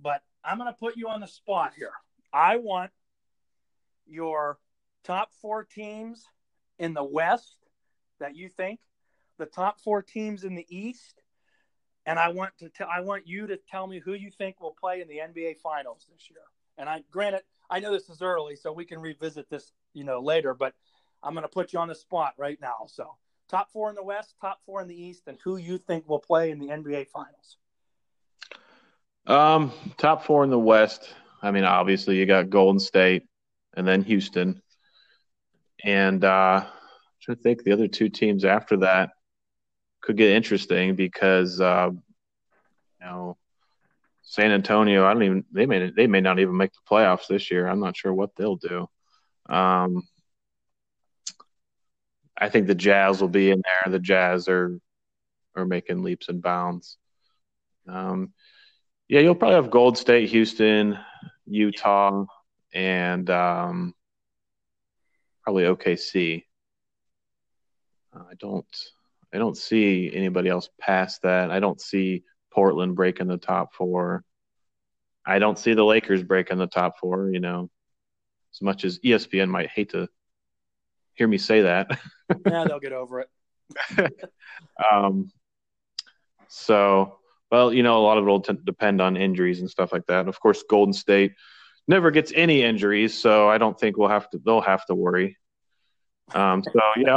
But 0.00 0.22
I'm 0.44 0.58
gonna 0.58 0.76
put 0.78 0.96
you 0.96 1.08
on 1.08 1.20
the 1.20 1.26
spot 1.26 1.72
here. 1.76 1.92
I 2.32 2.58
want 2.58 2.92
your 4.06 4.58
top 5.04 5.32
four 5.40 5.64
teams 5.64 6.24
in 6.78 6.94
the 6.94 7.04
West 7.04 7.56
that 8.20 8.36
you 8.36 8.48
think, 8.48 8.80
the 9.38 9.46
top 9.46 9.80
four 9.80 10.02
teams 10.02 10.44
in 10.44 10.54
the 10.54 10.66
East, 10.68 11.22
and 12.08 12.18
I 12.18 12.28
want 12.28 12.56
to 12.58 12.70
tell 12.70 12.88
I 12.92 13.00
want 13.00 13.28
you 13.28 13.46
to 13.46 13.58
tell 13.70 13.86
me 13.86 14.00
who 14.00 14.14
you 14.14 14.30
think 14.30 14.60
will 14.60 14.74
play 14.80 15.02
in 15.02 15.08
the 15.08 15.18
NBA 15.18 15.58
Finals 15.58 16.06
this 16.10 16.30
year. 16.30 16.40
And 16.78 16.88
I 16.88 17.02
granted 17.10 17.42
I 17.70 17.80
know 17.80 17.92
this 17.92 18.08
is 18.08 18.22
early, 18.22 18.56
so 18.56 18.72
we 18.72 18.86
can 18.86 18.98
revisit 18.98 19.50
this, 19.50 19.72
you 19.92 20.04
know, 20.04 20.20
later, 20.20 20.54
but 20.54 20.74
I'm 21.22 21.34
going 21.34 21.42
to 21.42 21.48
put 21.48 21.74
you 21.74 21.78
on 21.78 21.88
the 21.88 21.94
spot 21.94 22.32
right 22.38 22.58
now. 22.62 22.86
So, 22.86 23.16
top 23.50 23.70
four 23.72 23.90
in 23.90 23.94
the 23.94 24.02
West, 24.02 24.34
top 24.40 24.60
four 24.64 24.80
in 24.80 24.88
the 24.88 25.00
East, 25.00 25.24
and 25.26 25.36
who 25.44 25.58
you 25.58 25.76
think 25.76 26.08
will 26.08 26.18
play 26.18 26.50
in 26.50 26.58
the 26.58 26.68
NBA 26.68 27.08
Finals? 27.08 27.58
Um, 29.26 29.70
top 29.98 30.24
four 30.24 30.44
in 30.44 30.50
the 30.50 30.58
West. 30.58 31.12
I 31.42 31.50
mean, 31.50 31.64
obviously 31.64 32.16
you 32.16 32.24
got 32.24 32.48
Golden 32.48 32.80
State, 32.80 33.24
and 33.76 33.86
then 33.86 34.02
Houston. 34.04 34.62
And 35.84 36.24
uh, 36.24 36.64
I 37.28 37.34
think 37.34 37.64
the 37.64 37.72
other 37.72 37.86
two 37.86 38.08
teams 38.08 38.46
after 38.46 38.78
that 38.78 39.10
could 40.00 40.16
get 40.16 40.30
interesting 40.30 40.94
because 40.94 41.60
uh, 41.60 41.90
you 41.92 43.06
know 43.06 43.36
San 44.22 44.52
Antonio. 44.52 45.06
I 45.06 45.12
don't 45.12 45.22
even 45.22 45.44
they 45.52 45.66
may 45.66 45.90
they 45.90 46.06
may 46.06 46.20
not 46.20 46.38
even 46.38 46.56
make 46.56 46.72
the 46.72 46.78
playoffs 46.88 47.26
this 47.28 47.50
year. 47.50 47.66
I'm 47.66 47.80
not 47.80 47.96
sure 47.96 48.12
what 48.12 48.36
they'll 48.36 48.56
do. 48.56 48.88
Um, 49.48 50.06
I 52.36 52.48
think 52.48 52.66
the 52.66 52.74
Jazz 52.74 53.20
will 53.20 53.28
be 53.28 53.50
in 53.50 53.62
there. 53.64 53.92
The 53.92 53.98
Jazz 53.98 54.48
are 54.48 54.78
are 55.56 55.64
making 55.64 56.02
leaps 56.02 56.28
and 56.28 56.42
bounds. 56.42 56.98
Um, 57.88 58.32
yeah, 59.08 59.20
you'll 59.20 59.34
probably 59.34 59.56
have 59.56 59.70
Gold 59.70 59.96
State, 59.96 60.28
Houston, 60.28 60.98
Utah, 61.46 62.26
and 62.74 63.28
um, 63.30 63.94
probably 65.42 65.64
OKC. 65.64 66.44
Uh, 68.14 68.24
I 68.30 68.34
don't 68.38 68.66
I 69.32 69.38
don't 69.38 69.56
see 69.56 70.10
anybody 70.12 70.48
else 70.48 70.68
past 70.80 71.22
that. 71.22 71.50
I 71.50 71.60
don't 71.60 71.80
see 71.80 72.24
Portland 72.50 72.96
breaking 72.96 73.28
the 73.28 73.36
top 73.36 73.74
four. 73.74 74.24
I 75.26 75.38
don't 75.38 75.58
see 75.58 75.74
the 75.74 75.84
Lakers 75.84 76.22
breaking 76.22 76.58
the 76.58 76.66
top 76.66 76.98
four. 76.98 77.30
You 77.30 77.40
know, 77.40 77.70
as 78.54 78.62
much 78.62 78.84
as 78.84 78.98
ESPN 79.00 79.48
might 79.48 79.68
hate 79.68 79.90
to 79.90 80.08
hear 81.14 81.28
me 81.28 81.38
say 81.38 81.62
that. 81.62 81.98
yeah, 82.46 82.64
they'll 82.64 82.80
get 82.80 82.92
over 82.92 83.20
it. 83.20 83.28
um, 84.92 85.30
so, 86.48 87.18
well, 87.50 87.72
you 87.72 87.82
know, 87.82 87.98
a 87.98 88.04
lot 88.04 88.18
of 88.18 88.24
it 88.24 88.30
will 88.30 88.40
t- 88.40 88.58
depend 88.64 89.00
on 89.02 89.16
injuries 89.16 89.60
and 89.60 89.70
stuff 89.70 89.92
like 89.92 90.06
that. 90.06 90.20
And 90.20 90.28
Of 90.28 90.40
course, 90.40 90.64
Golden 90.68 90.94
State 90.94 91.32
never 91.86 92.10
gets 92.10 92.32
any 92.34 92.62
injuries, 92.62 93.18
so 93.18 93.48
I 93.48 93.58
don't 93.58 93.78
think 93.78 93.96
we'll 93.96 94.08
have 94.08 94.30
to. 94.30 94.40
They'll 94.44 94.60
have 94.60 94.86
to 94.86 94.94
worry. 94.94 95.36
Um, 96.34 96.62
so 96.62 96.80
yeah, 96.96 97.16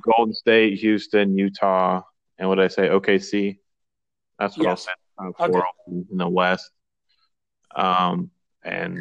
Golden 0.00 0.34
State, 0.34 0.78
Houston, 0.78 1.36
Utah, 1.36 2.02
and 2.38 2.48
what 2.48 2.56
did 2.56 2.64
I 2.64 2.68
say? 2.68 2.88
OKC. 2.88 3.58
That's 4.38 4.56
what 4.56 4.64
yes. 4.64 4.86
I'll 5.18 5.32
say. 5.32 5.44
Uh, 5.44 5.58
okay. 5.58 6.06
in 6.10 6.16
the 6.16 6.28
West. 6.28 6.70
Um, 7.74 8.30
and 8.64 8.98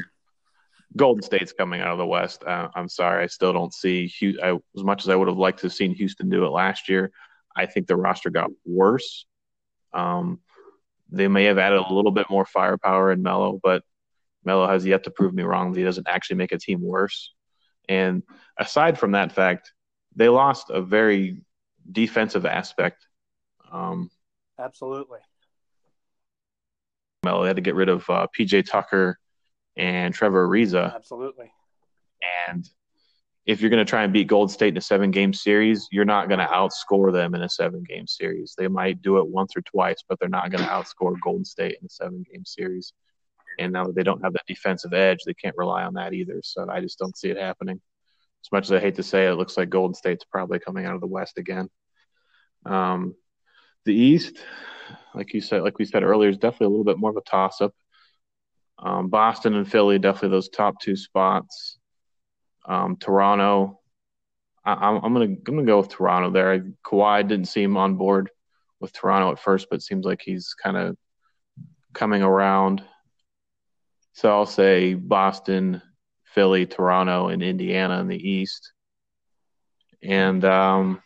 Golden 0.96 1.24
State's 1.24 1.54
coming 1.54 1.82
out 1.82 1.94
of 1.94 1.98
the 1.98 2.06
West. 2.06 2.44
Uh, 2.44 2.68
I'm 2.76 2.90
sorry, 2.90 3.24
I 3.24 3.28
still 3.28 3.54
don't 3.54 3.74
see 3.74 4.12
I, 4.44 4.58
as 4.76 4.84
much 4.84 5.04
as 5.04 5.10
I 5.10 5.16
would 5.16 5.28
have 5.28 5.38
liked 5.38 5.60
to 5.60 5.68
have 5.68 5.74
seen 5.74 5.96
Houston 5.96 6.30
do 6.30 6.46
it 6.46 6.50
last 6.50 6.90
year. 6.90 7.12
I 7.56 7.66
think 7.66 7.88
the 7.88 7.96
roster 7.96 8.30
got 8.30 8.50
worse. 8.66 9.26
Um, 9.94 10.40
they 11.10 11.28
may 11.28 11.46
have 11.46 11.58
added 11.58 11.80
a 11.80 11.94
little 11.94 12.12
bit 12.12 12.30
more 12.30 12.46
firepower 12.46 13.12
in 13.12 13.24
Melo, 13.24 13.60
but 13.62 13.84
Melo 14.44 14.68
has 14.68 14.86
yet 14.86 15.04
to 15.06 15.12
prove 15.12 15.34
me 15.34 15.44
wrong 15.44 15.72
that 15.72 15.80
he 15.80 15.86
doesn't 15.86 16.08
actually 16.08 16.38
make 16.38 16.52
a 16.52 16.58
team 16.58 16.82
worse. 16.82 17.34
And 17.90 18.24
aside 18.58 18.98
from 18.98 19.12
that 19.12 19.34
fact, 19.34 19.74
they 20.16 20.30
lost 20.30 20.70
a 20.70 20.82
very 20.82 21.42
defensive 21.92 22.46
aspect. 22.46 23.06
Um, 23.72 24.10
Absolutely. 24.58 25.20
they 27.42 27.48
had 27.48 27.58
to 27.58 27.62
get 27.62 27.76
rid 27.76 27.90
of 27.90 28.10
uh, 28.10 28.28
PJ 28.38 28.70
Tucker 28.70 29.20
and 29.76 30.14
Trevor 30.14 30.48
Ariza. 30.48 30.94
Absolutely. 30.94 31.52
And 32.48 32.70
if 33.46 33.62
you're 33.62 33.70
going 33.70 33.84
to 33.84 33.90
try 33.90 34.04
and 34.04 34.14
beat 34.14 34.28
Gold 34.28 34.52
State 34.52 34.74
in 34.74 34.78
a 34.78 34.82
seven 34.82 35.10
game 35.10 35.34
series, 35.34 35.88
you're 35.92 36.06
not 36.06 36.28
going 36.28 36.40
to 36.40 36.46
outscore 36.46 37.12
them 37.12 37.34
in 37.34 37.42
a 37.42 37.50
seven 37.50 37.84
game 37.84 38.06
series. 38.06 38.54
They 38.58 38.68
might 38.68 39.02
do 39.02 39.18
it 39.18 39.28
once 39.28 39.54
or 39.56 39.62
twice, 39.62 40.04
but 40.08 40.20
they're 40.20 40.30
not 40.30 40.52
going 40.52 40.64
to 40.64 40.70
outscore 40.70 41.16
Golden 41.24 41.46
State 41.46 41.78
in 41.82 41.86
a 41.88 41.90
seven 41.90 42.24
game 42.32 42.46
series. 42.46 42.94
And 43.60 43.74
now 43.74 43.86
that 43.86 43.96
they 43.96 44.04
don't 44.04 44.24
have 44.24 44.34
that 44.34 44.46
defensive 44.48 44.94
edge, 44.94 45.20
they 45.26 45.34
can't 45.34 45.58
rely 45.58 45.84
on 45.84 45.96
that 45.96 46.14
either. 46.14 46.40
So 46.44 46.68
I 46.70 46.82
just 46.82 46.98
don't 46.98 47.18
see 47.18 47.30
it 47.30 47.38
happening. 47.38 47.82
As 48.44 48.52
much 48.52 48.66
as 48.66 48.72
I 48.72 48.80
hate 48.80 48.96
to 48.96 49.04
say 49.04 49.26
it, 49.26 49.32
it 49.32 49.36
looks 49.36 49.58
like 49.58 49.70
Golden 49.70 49.94
State's 49.94 50.24
probably 50.24 50.60
coming 50.60 50.86
out 50.86 50.96
of 50.96 51.02
the 51.02 51.08
West 51.08 51.38
again. 51.38 51.70
Um, 52.66 53.16
the 53.86 53.94
East, 53.94 54.38
like 55.14 55.34
you 55.34 55.42
said, 55.42 55.64
like 55.64 55.78
we 55.78 55.86
said 55.86 56.04
earlier, 56.04 56.30
is 56.30 56.38
definitely 56.38 56.68
a 56.68 56.70
little 56.70 56.86
bit 56.86 56.98
more 56.98 57.12
of 57.12 57.18
a 57.18 57.22
toss 57.22 57.60
up. 57.62 57.74
Um, 58.78 59.10
Boston 59.10 59.56
and 59.56 59.70
Philly, 59.70 60.00
definitely 60.00 60.30
those 60.30 60.50
top 60.50 60.80
two 60.80 60.96
spots. 60.96 61.78
Um, 62.66 62.96
Toronto, 62.98 63.80
I, 64.64 64.96
am 64.96 65.14
gonna 65.14 65.26
I'm 65.26 65.44
gonna 65.44 65.64
go 65.64 65.80
with 65.80 65.90
Toronto 65.90 66.32
there. 66.32 66.66
Kawhi 66.86 67.28
didn't 67.28 67.48
seem 67.48 67.76
on 67.78 67.96
board 67.96 68.30
with 68.80 68.94
Toronto 68.94 69.32
at 69.32 69.40
first, 69.40 69.68
but 69.70 69.78
it 69.78 69.82
seems 69.84 70.06
like 70.06 70.22
he's 70.24 70.54
kind 70.54 70.78
of 70.78 70.96
coming 71.94 72.22
around. 72.22 72.84
So 74.20 74.30
I'll 74.30 74.46
say 74.46 74.96
Boston, 74.96 75.82
Philly, 76.26 76.66
Toronto, 76.66 77.30
and 77.30 77.42
Indiana 77.42 78.02
in 78.02 78.10
the 78.10 78.18
East. 78.18 78.74
And 80.04 80.44
um, 80.44 81.02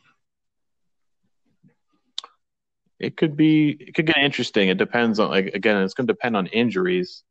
it 2.98 3.16
could 3.16 3.38
be 3.38 3.70
it 3.70 3.94
could 3.94 4.08
get 4.08 4.18
interesting. 4.18 4.70
It 4.70 4.80
depends 4.80 5.20
on 5.20 5.30
like 5.30 5.54
again, 5.54 5.84
it's 5.84 5.94
going 5.94 6.08
to 6.08 6.14
depend 6.14 6.36
on 6.36 6.48
injuries. 6.48 7.24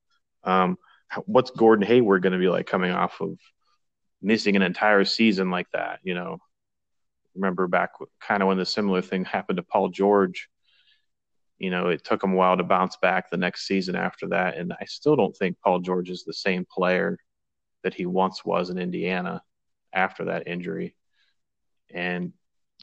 Um, 0.44 0.78
what's 1.26 1.50
Gordon 1.50 1.84
Hayward 1.84 2.22
going 2.22 2.32
to 2.32 2.38
be 2.38 2.48
like 2.48 2.68
coming 2.68 2.92
off 2.92 3.20
of 3.20 3.36
missing 4.22 4.54
an 4.54 4.62
entire 4.62 5.04
season 5.04 5.50
like 5.50 5.66
that? 5.72 5.98
You 6.04 6.14
know, 6.14 6.38
remember 7.34 7.66
back 7.66 7.90
kind 8.20 8.40
of 8.40 8.46
when 8.46 8.56
the 8.56 8.64
similar 8.64 9.02
thing 9.02 9.24
happened 9.24 9.56
to 9.56 9.64
Paul 9.64 9.88
George. 9.88 10.48
You 11.62 11.70
know, 11.70 11.90
it 11.90 12.02
took 12.02 12.24
him 12.24 12.32
a 12.32 12.34
while 12.34 12.56
to 12.56 12.64
bounce 12.64 12.96
back 12.96 13.30
the 13.30 13.36
next 13.36 13.68
season 13.68 13.94
after 13.94 14.26
that, 14.30 14.56
and 14.56 14.72
I 14.72 14.84
still 14.86 15.14
don't 15.14 15.36
think 15.36 15.60
Paul 15.62 15.78
George 15.78 16.10
is 16.10 16.24
the 16.24 16.32
same 16.32 16.66
player 16.68 17.18
that 17.84 17.94
he 17.94 18.04
once 18.04 18.44
was 18.44 18.68
in 18.68 18.78
Indiana 18.78 19.44
after 19.92 20.24
that 20.24 20.48
injury. 20.48 20.96
And 21.88 22.32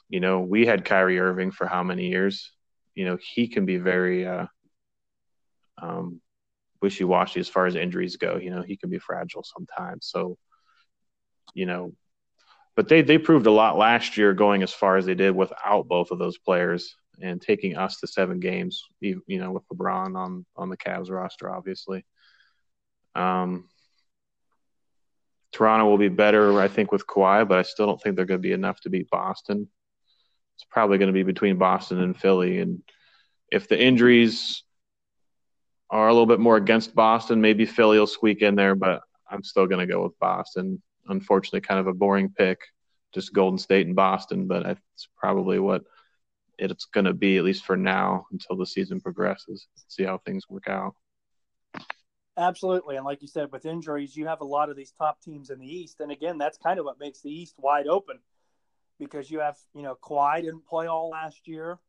you 0.08 0.22
know, 0.22 0.39
we 0.39 0.65
had 0.65 0.86
Kyrie 0.86 1.20
Irving 1.20 1.52
for 1.52 1.68
how 1.68 1.84
many 1.84 2.08
years? 2.08 2.54
You 2.96 3.04
know, 3.04 3.18
he 3.22 3.50
can 3.50 3.65
be 3.65 3.76
very 3.76 4.26
uh, 4.26 4.46
um, 5.82 6.22
wishy 6.82 7.04
washy 7.04 7.42
as 7.42 7.50
far 7.50 7.65
as 7.65 7.76
injuries 7.76 8.15
go. 8.15 8.38
You 8.38 8.52
know, 8.52 8.62
he 8.62 8.78
can 8.78 8.89
be 8.89 9.00
fragile 9.00 9.44
sometimes. 9.44 10.08
So, 10.10 10.38
you 11.54 11.65
know, 11.65 11.92
but 12.78 12.88
they 12.88 13.02
they 13.02 13.18
proved 13.18 13.46
a 13.46 13.52
lot 13.52 13.78
last 13.78 14.15
year 14.15 14.34
going 14.34 14.63
as 14.63 14.72
far 14.72 14.96
as 14.96 15.06
they 15.06 15.15
did 15.15 15.36
without 15.36 15.89
both 15.89 16.12
of 16.12 16.18
those 16.18 16.38
players 16.38 16.96
and 17.21 17.41
taking 17.41 17.77
us 17.77 17.99
to 17.99 18.08
seven 18.08 18.39
games. 18.39 18.84
You, 18.99 19.21
know, 19.27 19.51
with 19.51 19.67
LeBron 19.73 20.15
on 20.15 20.45
on 20.55 20.69
the 20.69 20.77
Cavs 20.77 21.10
roster, 21.10 21.49
obviously. 21.49 22.05
Um, 23.15 23.69
Toronto 25.51 25.86
will 25.86 25.97
be 25.97 26.10
better, 26.10 26.60
I 26.60 26.67
think, 26.67 26.91
with 26.91 27.08
Kawhi, 27.08 27.47
but 27.47 27.58
I 27.58 27.63
still 27.63 27.88
don't 27.88 28.01
think 28.01 28.15
they're 28.15 28.25
going 28.25 28.39
to 28.39 28.47
be 28.47 28.53
enough 28.53 28.79
to 28.82 28.89
beat 28.89 29.10
Boston. 29.10 29.67
It's 30.55 30.65
probably 30.69 30.97
going 30.97 31.08
to 31.08 31.13
be 31.13 31.23
between 31.23 31.58
Boston 31.58 32.01
and 32.01 32.19
Philly, 32.19 32.60
and 32.60 32.84
if 33.51 33.67
the 33.67 33.82
injuries 33.82 34.63
are 35.89 36.08
a 36.08 36.13
little 36.13 36.25
bit 36.25 36.39
more 36.39 36.58
against 36.58 36.95
Boston. 36.95 37.41
Maybe 37.41 37.65
Philly 37.65 37.99
will 37.99 38.08
squeak 38.08 38.41
in 38.41 38.55
there, 38.55 38.75
but 38.75 39.01
I'm 39.29 39.43
still 39.43 39.65
going 39.65 39.86
to 39.86 39.91
go 39.91 40.03
with 40.03 40.17
Boston. 40.19 40.82
Unfortunately, 41.08 41.62
kind 41.62 41.79
of 41.79 41.88
a 41.88 41.93
boring 41.93 42.29
pick, 42.29 42.60
just 43.13 43.34
Golden 43.34 43.58
State 43.58 43.88
and 43.88 43.95
Boston, 43.95 44.47
but 44.47 44.65
it's 44.65 45.10
probably 45.17 45.60
what 45.60 45.84
it's 46.60 46.86
going 46.86 47.06
to 47.06 47.13
be, 47.13 47.38
at 47.38 47.43
least 47.43 47.65
for 47.65 47.78
now, 47.78 48.26
until 48.32 48.56
the 48.56 48.65
season 48.65 49.00
progresses. 49.00 49.67
See 49.88 50.04
how 50.04 50.17
things 50.19 50.50
work 50.50 50.67
out. 50.67 50.95
Absolutely. 52.38 52.95
And 52.95 53.06
like 53.06 53.22
you 53.22 53.28
said, 53.28 53.52
with 53.52 53.65
injuries, 53.65 54.15
you 54.15 54.28
have 54.28 54.41
a 54.41 54.45
lot 54.45 54.69
of 54.69 54.76
these 54.76 54.91
top 54.91 55.22
teams 55.22 55.50
in 55.50 55.60
the 55.60 55.67
East. 55.67 56.00
And 56.00 56.12
again, 56.12 56.38
that's 56.38 56.58
kind 56.58 56.80
of 56.80 56.86
what 56.86 57.00
makes 57.00 57.22
the 57.22 57.30
East 57.30 57.56
wide 57.58 57.88
open 57.88 58.19
because 58.98 59.30
you 59.30 59.39
have, 59.39 59.58
you 59.74 59.82
know, 59.82 59.98
Kawhi 60.02 60.41
didn't 60.41 60.65
play 60.65 60.88
all 60.88 61.10
last 61.10 61.48
year 61.48 61.80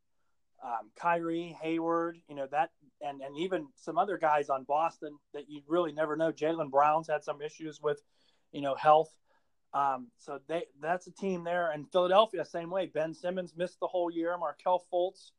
um, 0.62 0.90
Kyrie, 0.96 1.56
Hayward, 1.62 2.18
you 2.28 2.34
know 2.34 2.46
that, 2.50 2.70
and 3.00 3.22
and 3.22 3.36
even 3.38 3.68
some 3.76 3.96
other 3.96 4.18
guys 4.18 4.50
on 4.50 4.64
Boston 4.64 5.18
that 5.32 5.48
you 5.48 5.62
really 5.66 5.92
never 5.92 6.16
know. 6.16 6.32
Jaylen 6.32 6.70
Brown's 6.70 7.08
had 7.08 7.24
some 7.24 7.40
issues 7.40 7.80
with, 7.82 8.02
you 8.52 8.60
know, 8.60 8.74
health. 8.74 9.10
Um, 9.72 10.08
so 10.18 10.40
they 10.48 10.64
that's 10.80 11.06
a 11.06 11.12
team 11.12 11.44
there, 11.44 11.70
and 11.70 11.90
Philadelphia 11.90 12.44
same 12.44 12.70
way. 12.70 12.86
Ben 12.86 13.14
Simmons 13.14 13.54
missed 13.56 13.78
the 13.80 13.86
whole 13.86 14.10
year. 14.10 14.36
Markelle 14.36 14.84
Fultz 14.92 15.30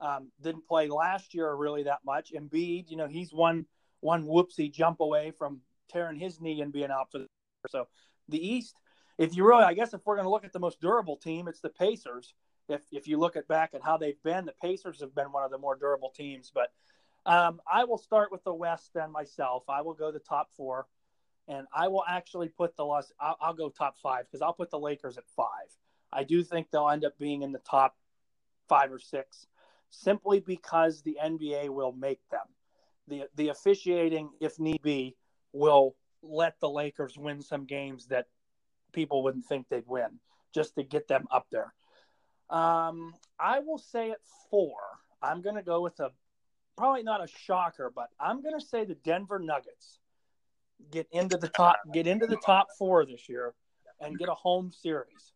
um, 0.00 0.30
didn't 0.42 0.66
play 0.66 0.88
last 0.88 1.34
year 1.34 1.54
really 1.54 1.84
that 1.84 2.00
much. 2.04 2.32
Embiid, 2.32 2.90
you 2.90 2.96
know, 2.96 3.06
he's 3.06 3.32
one 3.32 3.66
one 4.00 4.24
whoopsie 4.24 4.72
jump 4.72 5.00
away 5.00 5.30
from 5.30 5.60
tearing 5.88 6.18
his 6.18 6.40
knee 6.40 6.60
and 6.60 6.72
being 6.72 6.90
out 6.90 7.10
for 7.12 7.18
the. 7.18 7.26
So 7.68 7.86
the 8.28 8.44
East, 8.44 8.76
if 9.18 9.36
you 9.36 9.46
really, 9.46 9.64
I 9.64 9.74
guess, 9.74 9.94
if 9.94 10.00
we're 10.04 10.16
going 10.16 10.26
to 10.26 10.30
look 10.30 10.44
at 10.44 10.52
the 10.52 10.58
most 10.58 10.80
durable 10.80 11.16
team, 11.16 11.48
it's 11.48 11.60
the 11.60 11.68
Pacers 11.68 12.34
if 12.68 12.82
if 12.92 13.06
you 13.06 13.18
look 13.18 13.36
at 13.36 13.48
back 13.48 13.74
at 13.74 13.82
how 13.82 13.96
they've 13.96 14.22
been, 14.22 14.44
the 14.44 14.54
Pacers 14.60 15.00
have 15.00 15.14
been 15.14 15.32
one 15.32 15.44
of 15.44 15.50
the 15.50 15.58
more 15.58 15.76
durable 15.76 16.10
teams. 16.10 16.50
But 16.52 16.72
um, 17.24 17.60
I 17.70 17.84
will 17.84 17.98
start 17.98 18.32
with 18.32 18.44
the 18.44 18.54
West 18.54 18.90
then 18.94 19.10
myself. 19.12 19.64
I 19.68 19.82
will 19.82 19.94
go 19.94 20.10
the 20.10 20.18
top 20.18 20.48
four, 20.56 20.86
and 21.48 21.66
I 21.74 21.88
will 21.88 22.04
actually 22.06 22.48
put 22.48 22.76
the 22.76 22.84
Los. 22.84 23.12
I'll, 23.20 23.36
I'll 23.40 23.54
go 23.54 23.68
top 23.68 23.96
five 23.98 24.26
because 24.26 24.42
I'll 24.42 24.52
put 24.52 24.70
the 24.70 24.78
Lakers 24.78 25.16
at 25.18 25.28
five. 25.36 25.68
I 26.12 26.24
do 26.24 26.42
think 26.42 26.70
they'll 26.70 26.88
end 26.88 27.04
up 27.04 27.18
being 27.18 27.42
in 27.42 27.52
the 27.52 27.60
top 27.60 27.96
five 28.68 28.92
or 28.92 28.98
six, 28.98 29.46
simply 29.90 30.40
because 30.40 31.02
the 31.02 31.18
NBA 31.22 31.68
will 31.70 31.92
make 31.92 32.20
them. 32.30 32.46
the 33.08 33.24
The 33.36 33.48
officiating, 33.48 34.30
if 34.40 34.58
need 34.58 34.82
be, 34.82 35.16
will 35.52 35.96
let 36.22 36.58
the 36.60 36.70
Lakers 36.70 37.16
win 37.16 37.40
some 37.42 37.64
games 37.64 38.06
that 38.08 38.26
people 38.92 39.22
wouldn't 39.22 39.46
think 39.46 39.68
they'd 39.68 39.86
win, 39.86 40.18
just 40.54 40.74
to 40.76 40.82
get 40.82 41.06
them 41.08 41.26
up 41.30 41.46
there. 41.50 41.72
Um, 42.50 43.14
I 43.38 43.60
will 43.60 43.78
say 43.78 44.10
at 44.10 44.20
four. 44.50 44.76
I'm 45.22 45.42
going 45.42 45.56
to 45.56 45.62
go 45.62 45.80
with 45.80 45.98
a 46.00 46.10
probably 46.76 47.02
not 47.02 47.22
a 47.22 47.26
shocker, 47.26 47.90
but 47.94 48.08
I'm 48.20 48.42
going 48.42 48.58
to 48.58 48.64
say 48.64 48.84
the 48.84 48.94
Denver 48.94 49.38
Nuggets 49.38 49.98
get 50.90 51.06
into 51.10 51.36
the 51.36 51.48
top 51.48 51.76
get 51.92 52.06
into 52.06 52.26
the 52.26 52.36
top 52.36 52.68
four 52.78 53.04
this 53.04 53.28
year 53.28 53.54
and 54.00 54.18
get 54.18 54.28
a 54.28 54.34
home 54.34 54.72
series. 54.72 55.32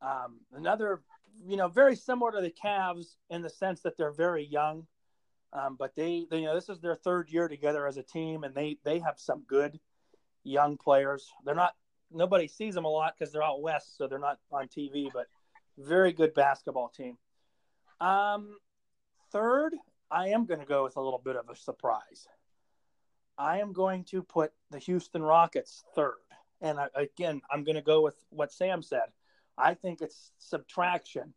Um, 0.00 0.40
another, 0.54 1.02
you 1.46 1.56
know, 1.56 1.68
very 1.68 1.96
similar 1.96 2.32
to 2.32 2.40
the 2.40 2.52
Cavs 2.52 3.16
in 3.30 3.42
the 3.42 3.50
sense 3.50 3.80
that 3.82 3.96
they're 3.96 4.12
very 4.12 4.44
young, 4.44 4.86
um, 5.52 5.76
but 5.78 5.94
they, 5.94 6.26
they, 6.30 6.38
you 6.38 6.44
know, 6.46 6.54
this 6.54 6.68
is 6.68 6.80
their 6.80 6.94
third 6.94 7.30
year 7.30 7.48
together 7.48 7.86
as 7.86 7.96
a 7.96 8.02
team, 8.02 8.44
and 8.44 8.54
they 8.54 8.78
they 8.84 8.98
have 8.98 9.18
some 9.18 9.44
good 9.46 9.78
young 10.42 10.76
players. 10.76 11.30
They're 11.44 11.54
not 11.54 11.74
nobody 12.10 12.48
sees 12.48 12.74
them 12.74 12.84
a 12.84 12.88
lot 12.88 13.14
because 13.18 13.32
they're 13.32 13.42
out 13.42 13.62
west, 13.62 13.96
so 13.96 14.06
they're 14.06 14.18
not 14.18 14.38
on 14.50 14.68
TV, 14.68 15.08
but 15.12 15.26
very 15.78 16.12
good 16.12 16.34
basketball 16.34 16.88
team. 16.88 17.16
Um, 18.00 18.56
third, 19.32 19.74
I 20.10 20.28
am 20.28 20.46
going 20.46 20.60
to 20.60 20.66
go 20.66 20.84
with 20.84 20.96
a 20.96 21.00
little 21.00 21.20
bit 21.22 21.36
of 21.36 21.48
a 21.48 21.56
surprise. 21.56 22.28
I 23.38 23.58
am 23.58 23.72
going 23.72 24.04
to 24.04 24.22
put 24.22 24.52
the 24.70 24.78
Houston 24.78 25.22
Rockets 25.22 25.84
third. 25.94 26.14
And 26.60 26.78
I, 26.78 26.88
again, 26.94 27.40
I'm 27.50 27.64
going 27.64 27.76
to 27.76 27.82
go 27.82 28.02
with 28.02 28.16
what 28.30 28.52
Sam 28.52 28.82
said. 28.82 29.12
I 29.58 29.74
think 29.74 30.00
it's 30.00 30.32
subtraction 30.38 31.34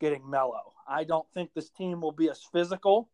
getting 0.00 0.28
Melo. 0.28 0.72
I 0.88 1.04
don't 1.04 1.28
think 1.32 1.52
this 1.54 1.70
team 1.70 2.00
will 2.00 2.12
be 2.12 2.28
as 2.30 2.42
physical. 2.52 3.08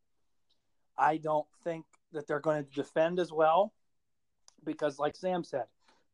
I 0.96 1.18
don't 1.18 1.46
think 1.64 1.84
that 2.12 2.26
they're 2.26 2.40
going 2.40 2.64
to 2.64 2.70
defend 2.72 3.18
as 3.18 3.32
well 3.32 3.72
because, 4.64 4.98
like 4.98 5.14
Sam 5.16 5.44
said, 5.44 5.64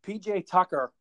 PJ 0.06 0.46
Tucker 0.46 0.92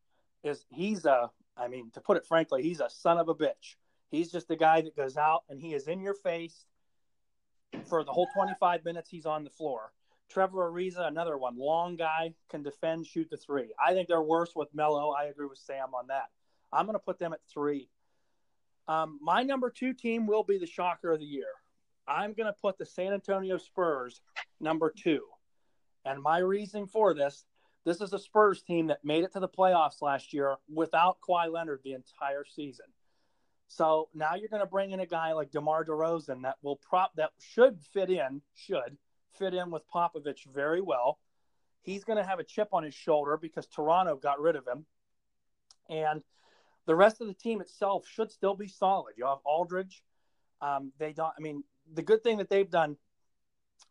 is 0.44 0.66
he's 0.70 1.06
a 1.06 1.32
I 1.56 1.68
mean, 1.68 1.92
to 1.92 2.02
put 2.02 2.18
it 2.18 2.26
frankly, 2.26 2.64
he's 2.64 2.80
a 2.80 2.90
son 2.90 3.18
of 3.18 3.30
a 3.30 3.36
bitch. 3.36 3.76
He's 4.10 4.32
just 4.32 4.50
a 4.52 4.56
guy 4.56 4.82
that 4.82 4.96
goes 4.96 5.18
out 5.18 5.44
and 5.50 5.60
he 5.60 5.74
is 5.74 5.88
in 5.88 6.02
your 6.02 6.14
face 6.14 6.66
for 7.86 8.04
the 8.04 8.12
whole 8.12 8.28
25 8.36 8.86
minutes 8.86 9.10
he's 9.10 9.26
on 9.26 9.44
the 9.44 9.50
floor. 9.50 9.92
Trevor 10.34 10.72
Ariza, 10.72 11.08
another 11.08 11.38
one, 11.38 11.58
long 11.58 11.96
guy, 11.96 12.34
can 12.50 12.64
defend, 12.64 13.06
shoot 13.06 13.30
the 13.30 13.38
three. 13.38 13.72
I 13.84 13.94
think 13.94 14.08
they're 14.08 14.22
worse 14.22 14.54
with 14.56 14.74
Melo. 14.74 15.12
I 15.12 15.26
agree 15.26 15.46
with 15.46 15.60
Sam 15.60 15.94
on 15.94 16.08
that. 16.08 16.30
I'm 16.72 16.86
going 16.86 16.96
to 16.96 17.00
put 17.00 17.20
them 17.20 17.34
at 17.34 17.40
three. 17.54 17.88
Um, 18.88 19.20
my 19.22 19.44
number 19.44 19.70
two 19.70 19.94
team 19.94 20.26
will 20.26 20.44
be 20.44 20.58
the 20.58 20.66
shocker 20.66 21.12
of 21.12 21.20
the 21.20 21.26
year. 21.26 21.46
I'm 22.08 22.34
going 22.34 22.48
to 22.48 22.56
put 22.60 22.80
the 22.80 22.86
San 22.86 23.14
Antonio 23.14 23.58
Spurs 23.58 24.22
number 24.60 24.92
two. 24.92 25.22
And 26.04 26.22
my 26.22 26.40
reasoning 26.40 26.88
for 26.88 27.14
this 27.14 27.46
this 27.86 28.00
is 28.00 28.14
a 28.14 28.20
Spurs 28.20 28.62
team 28.62 28.88
that 28.88 29.04
made 29.04 29.26
it 29.26 29.34
to 29.34 29.42
the 29.42 29.48
playoffs 29.48 30.02
last 30.02 30.34
year 30.34 30.56
without 30.74 31.18
Kawhi 31.22 31.52
Leonard 31.52 31.82
the 31.84 31.94
entire 31.94 32.46
season. 32.46 32.86
So 33.68 34.08
now 34.14 34.36
you're 34.36 34.50
going 34.50 34.62
to 34.62 34.66
bring 34.66 34.92
in 34.92 35.02
a 35.02 35.06
guy 35.06 35.34
like 35.34 35.52
DeMar 35.52 35.84
DeRozan 35.86 36.44
that 36.44 36.56
will 36.62 36.78
prop 36.78 37.12
that 37.18 37.32
should 37.40 37.80
fit 37.94 38.10
in, 38.10 38.42
should 38.56 38.98
fit 39.38 39.54
in 39.54 39.72
with 39.72 39.84
Popovich 39.94 40.46
very 40.54 40.82
well. 40.82 41.20
He's 41.82 42.04
going 42.04 42.18
to 42.18 42.24
have 42.24 42.40
a 42.40 42.44
chip 42.44 42.70
on 42.72 42.84
his 42.84 42.94
shoulder 42.94 43.38
because 43.38 43.68
Toronto 43.68 44.16
got 44.16 44.40
rid 44.40 44.56
of 44.56 44.68
him. 44.68 44.86
And 45.90 46.22
the 46.86 46.96
rest 46.96 47.22
of 47.22 47.28
the 47.28 47.34
team 47.34 47.62
itself 47.62 48.08
should 48.08 48.32
still 48.32 48.56
be 48.56 48.68
solid. 48.68 49.16
You 49.18 49.26
have 49.26 49.40
Aldridge. 49.44 50.04
Um, 50.62 50.94
they 50.98 51.12
don't, 51.12 51.34
I 51.38 51.42
mean, 51.42 51.64
the 51.94 52.02
good 52.02 52.24
thing 52.24 52.38
that 52.38 52.50
they've 52.50 52.70
done, 52.70 52.96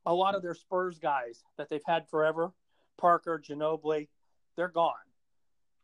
a 0.07 0.14
lot 0.14 0.35
of 0.35 0.42
their 0.42 0.55
Spurs 0.55 0.98
guys 0.98 1.42
that 1.59 1.68
they've 1.68 1.83
had 1.87 2.09
forever 2.09 2.52
Parker, 2.98 3.42
Ginobili, 3.44 4.09
they're 4.57 4.68
gone. 4.68 4.94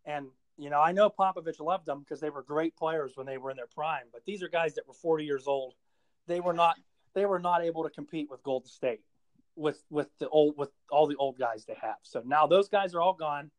And 0.04 0.28
you 0.56 0.70
know, 0.70 0.80
I 0.80 0.92
know 0.92 1.08
Popovich 1.08 1.60
loved 1.60 1.86
them 1.86 2.00
because 2.00 2.20
they 2.20 2.30
were 2.30 2.42
great 2.42 2.76
players 2.76 3.12
when 3.14 3.26
they 3.26 3.38
were 3.38 3.50
in 3.50 3.56
their 3.56 3.68
prime. 3.68 4.06
But 4.12 4.24
these 4.24 4.42
are 4.42 4.48
guys 4.48 4.74
that 4.74 4.88
were 4.88 4.94
40 4.94 5.24
years 5.24 5.46
old. 5.46 5.74
They 6.26 6.40
were 6.40 6.52
not. 6.52 6.76
they 7.14 7.26
were 7.26 7.38
not 7.38 7.62
able 7.62 7.84
to 7.84 7.90
compete 7.90 8.28
with 8.30 8.42
Golden 8.42 8.68
State 8.68 9.00
with 9.58 9.82
with 9.90 10.08
the 10.18 10.28
old 10.28 10.56
with 10.56 10.70
all 10.90 11.06
the 11.06 11.16
old 11.16 11.38
guys 11.38 11.64
they 11.66 11.76
have. 11.80 11.96
So 12.02 12.22
now 12.24 12.46
those 12.46 12.68
guys 12.68 12.94
are 12.94 13.00
all 13.00 13.14
gone. 13.14 13.50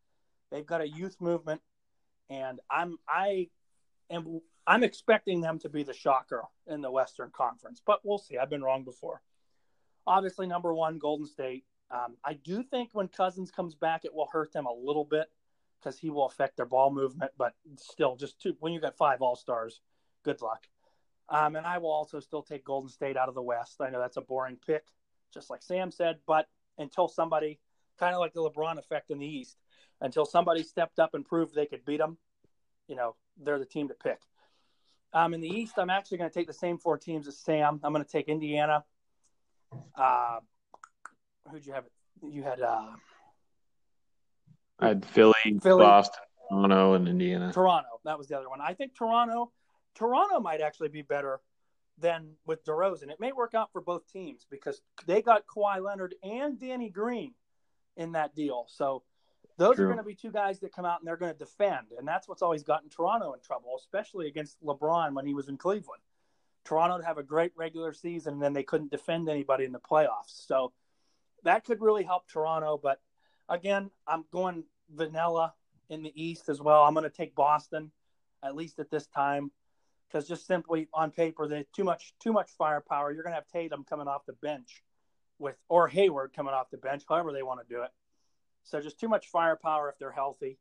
They've 0.52 0.66
got 0.66 0.82
a 0.82 0.88
youth 0.88 1.18
movement, 1.20 1.62
and 2.30 2.60
I'm 2.72 2.98
I 3.08 3.50
am 4.10 4.42
I'm 4.66 4.84
expecting 4.84 5.42
them 5.42 5.60
to 5.60 5.70
be 5.70 5.84
the 5.84 5.94
shocker 5.94 6.46
in 6.68 6.82
the 6.82 6.92
Western 6.92 7.32
Conference, 7.32 7.82
but 7.86 8.00
we'll 8.04 8.18
see. 8.18 8.38
I've 8.38 8.50
been 8.50 8.64
wrong 8.64 8.84
before. 8.84 9.22
Obviously, 10.08 10.48
number 10.48 10.74
one, 10.74 10.98
Golden 10.98 11.28
State. 11.28 11.66
Um, 11.92 12.16
I 12.24 12.34
do 12.34 12.64
think 12.64 12.90
when 12.94 13.08
Cousins 13.08 13.52
comes 13.52 13.76
back, 13.76 14.06
it 14.06 14.14
will 14.14 14.30
hurt 14.32 14.54
them 14.54 14.66
a 14.66 14.74
little 14.74 15.06
bit 15.06 15.28
because 15.80 15.98
he 15.98 16.10
will 16.10 16.26
affect 16.26 16.58
their 16.58 16.66
ball 16.66 16.92
movement. 16.92 17.32
But 17.38 17.54
still, 17.78 18.16
just 18.16 18.40
two, 18.40 18.56
when 18.60 18.74
you 18.74 18.80
got 18.80 18.98
five 18.98 19.22
All 19.22 19.36
Stars, 19.36 19.82
good 20.24 20.42
luck. 20.42 20.68
Um, 21.30 21.56
and 21.56 21.66
I 21.66 21.78
will 21.78 21.92
also 21.92 22.20
still 22.20 22.42
take 22.42 22.64
Golden 22.66 22.90
State 22.90 23.18
out 23.18 23.30
of 23.30 23.36
the 23.36 23.42
West. 23.42 23.82
I 23.82 23.90
know 23.90 24.00
that's 24.00 24.18
a 24.18 24.22
boring 24.22 24.58
pick, 24.66 24.84
just 25.34 25.50
like 25.50 25.62
Sam 25.62 25.92
said, 25.92 26.18
but 26.26 26.48
until 26.78 27.08
somebody, 27.08 27.60
kind 28.00 28.14
of 28.14 28.20
like 28.20 28.34
the 28.34 28.42
LeBron 28.42 28.78
effect 28.78 29.12
in 29.12 29.20
the 29.20 29.26
East, 29.26 29.58
until 30.02 30.26
somebody 30.26 30.64
stepped 30.64 31.00
up 31.00 31.14
and 31.14 31.26
proved 31.26 31.54
they 31.54 31.66
could 31.66 31.86
beat 31.86 31.98
them, 31.98 32.18
you 32.88 32.96
know, 32.96 33.16
they're 33.42 33.60
the 33.60 33.66
team 33.66 33.88
to 33.90 33.94
pick. 33.94 34.20
Um, 35.14 35.34
in 35.34 35.42
the 35.42 35.50
East, 35.50 35.74
I'm 35.78 35.90
actually 35.90 36.20
going 36.20 36.30
to 36.30 36.34
take 36.34 36.48
the 36.48 36.54
same 36.54 36.78
four 36.78 36.98
teams 36.98 37.28
as 37.28 37.38
Sam. 37.38 37.80
I'm 37.84 37.94
going 37.94 38.06
to 38.06 38.12
take 38.12 38.28
Indiana. 38.28 38.84
Uh, 39.96 40.40
who'd 41.50 41.66
you 41.66 41.74
have? 41.74 41.86
You 42.22 42.44
had 42.44 42.62
uh, 42.62 42.92
I 44.80 44.88
had 44.90 45.06
Philly, 45.06 45.34
Philly, 45.62 45.84
Boston, 45.84 46.22
Toronto, 46.50 46.94
and 46.94 47.08
Indiana. 47.08 47.52
Toronto. 47.54 48.00
That 48.06 48.18
was 48.18 48.28
the 48.28 48.38
other 48.38 48.50
one. 48.50 48.62
I 48.62 48.74
think 48.74 48.96
Toronto. 48.96 49.52
Toronto 49.96 50.40
might 50.40 50.62
actually 50.62 50.90
be 50.90 51.02
better 51.02 51.42
than 52.00 52.32
with 52.46 52.64
DeRozan. 52.66 53.10
It 53.10 53.20
may 53.20 53.32
work 53.32 53.54
out 53.54 53.72
for 53.72 53.82
both 53.82 54.12
teams 54.12 54.46
because 54.50 54.82
they 55.06 55.22
got 55.22 55.46
Kawhi 55.46 55.84
Leonard 55.84 56.16
and 56.24 56.60
Danny 56.60 56.90
Green 56.90 57.34
in 57.98 58.14
that 58.14 58.36
deal. 58.36 58.66
So 58.70 59.04
those 59.58 59.76
True. 59.76 59.86
are 59.86 59.88
going 59.88 59.98
to 59.98 60.04
be 60.04 60.16
two 60.16 60.32
guys 60.32 60.60
that 60.60 60.74
come 60.74 60.86
out 60.86 61.00
and 61.00 61.08
they're 61.08 61.18
going 61.18 61.34
to 61.34 61.38
defend, 61.38 61.88
and 61.98 62.08
that's 62.08 62.28
what's 62.28 62.42
always 62.42 62.64
gotten 62.64 62.90
Toronto 62.90 63.34
in 63.34 63.42
trouble, 63.42 63.76
especially 63.78 64.28
against 64.28 64.62
LeBron 64.64 65.14
when 65.14 65.26
he 65.26 65.34
was 65.34 65.50
in 65.50 65.58
Cleveland. 65.58 66.02
Toronto 66.64 66.98
would 66.98 67.06
have 67.06 67.18
a 67.18 67.24
great 67.24 67.52
regular 67.56 67.94
season, 67.94 68.34
and 68.34 68.42
then 68.42 68.54
they 68.54 68.64
couldn't 68.64 68.92
defend 68.92 69.28
anybody 69.28 69.66
in 69.66 69.72
the 69.72 69.80
playoffs. 69.80 70.46
So 70.48 70.72
that 71.44 71.66
could 71.66 71.82
really 71.82 72.04
help 72.04 72.28
Toronto. 72.28 72.80
But 72.82 73.02
again, 73.50 73.90
I'm 74.08 74.24
going 74.32 74.64
vanilla 74.94 75.54
in 75.90 76.04
the 76.04 76.14
East 76.22 76.50
as 76.50 76.62
well. 76.62 76.84
I'm 76.84 76.94
going 76.94 77.04
to 77.04 77.10
take 77.10 77.36
Boston, 77.36 77.92
at 78.44 78.56
least 78.56 78.80
at 78.80 78.92
this 78.92 79.08
time, 79.08 79.52
because 80.10 80.28
just 80.28 80.48
simply 80.48 80.88
on 80.94 81.12
paper, 81.12 81.48
they 81.48 81.66
too 81.76 81.84
much 81.84 82.14
too 82.20 82.34
much 82.34 82.50
firepower. 82.58 83.12
You're 83.12 83.24
going 83.24 83.32
to 83.32 83.36
have 83.36 83.48
Tatum 83.48 83.84
coming 83.84 84.08
off 84.08 84.26
the 84.26 84.34
bench 84.34 84.84
with 85.38 85.56
or 85.70 85.88
Hayward 85.88 86.34
coming 86.36 86.54
off 86.54 86.70
the 86.72 86.78
bench, 86.78 87.04
however 87.08 87.32
they 87.32 87.44
want 87.44 87.62
to 87.62 87.74
do 87.74 87.84
it. 87.84 87.90
So 88.64 88.82
just 88.82 89.00
too 89.00 89.08
much 89.08 89.28
firepower 89.28 89.90
if 89.90 89.98
they're 90.00 90.12
healthy. 90.12 90.58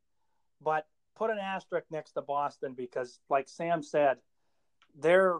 But 0.60 0.86
put 1.16 1.30
an 1.30 1.38
asterisk 1.38 1.86
next 1.90 2.12
to 2.12 2.22
Boston 2.22 2.74
because, 2.76 3.18
like 3.28 3.48
Sam 3.48 3.82
said, 3.82 4.18
they're 4.98 5.36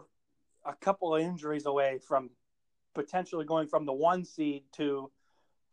a 0.65 0.73
couple 0.75 1.15
of 1.15 1.21
injuries 1.21 1.65
away 1.65 1.99
from 2.05 2.29
potentially 2.93 3.45
going 3.45 3.67
from 3.67 3.85
the 3.85 3.93
one 3.93 4.25
seed 4.25 4.63
to 4.73 5.11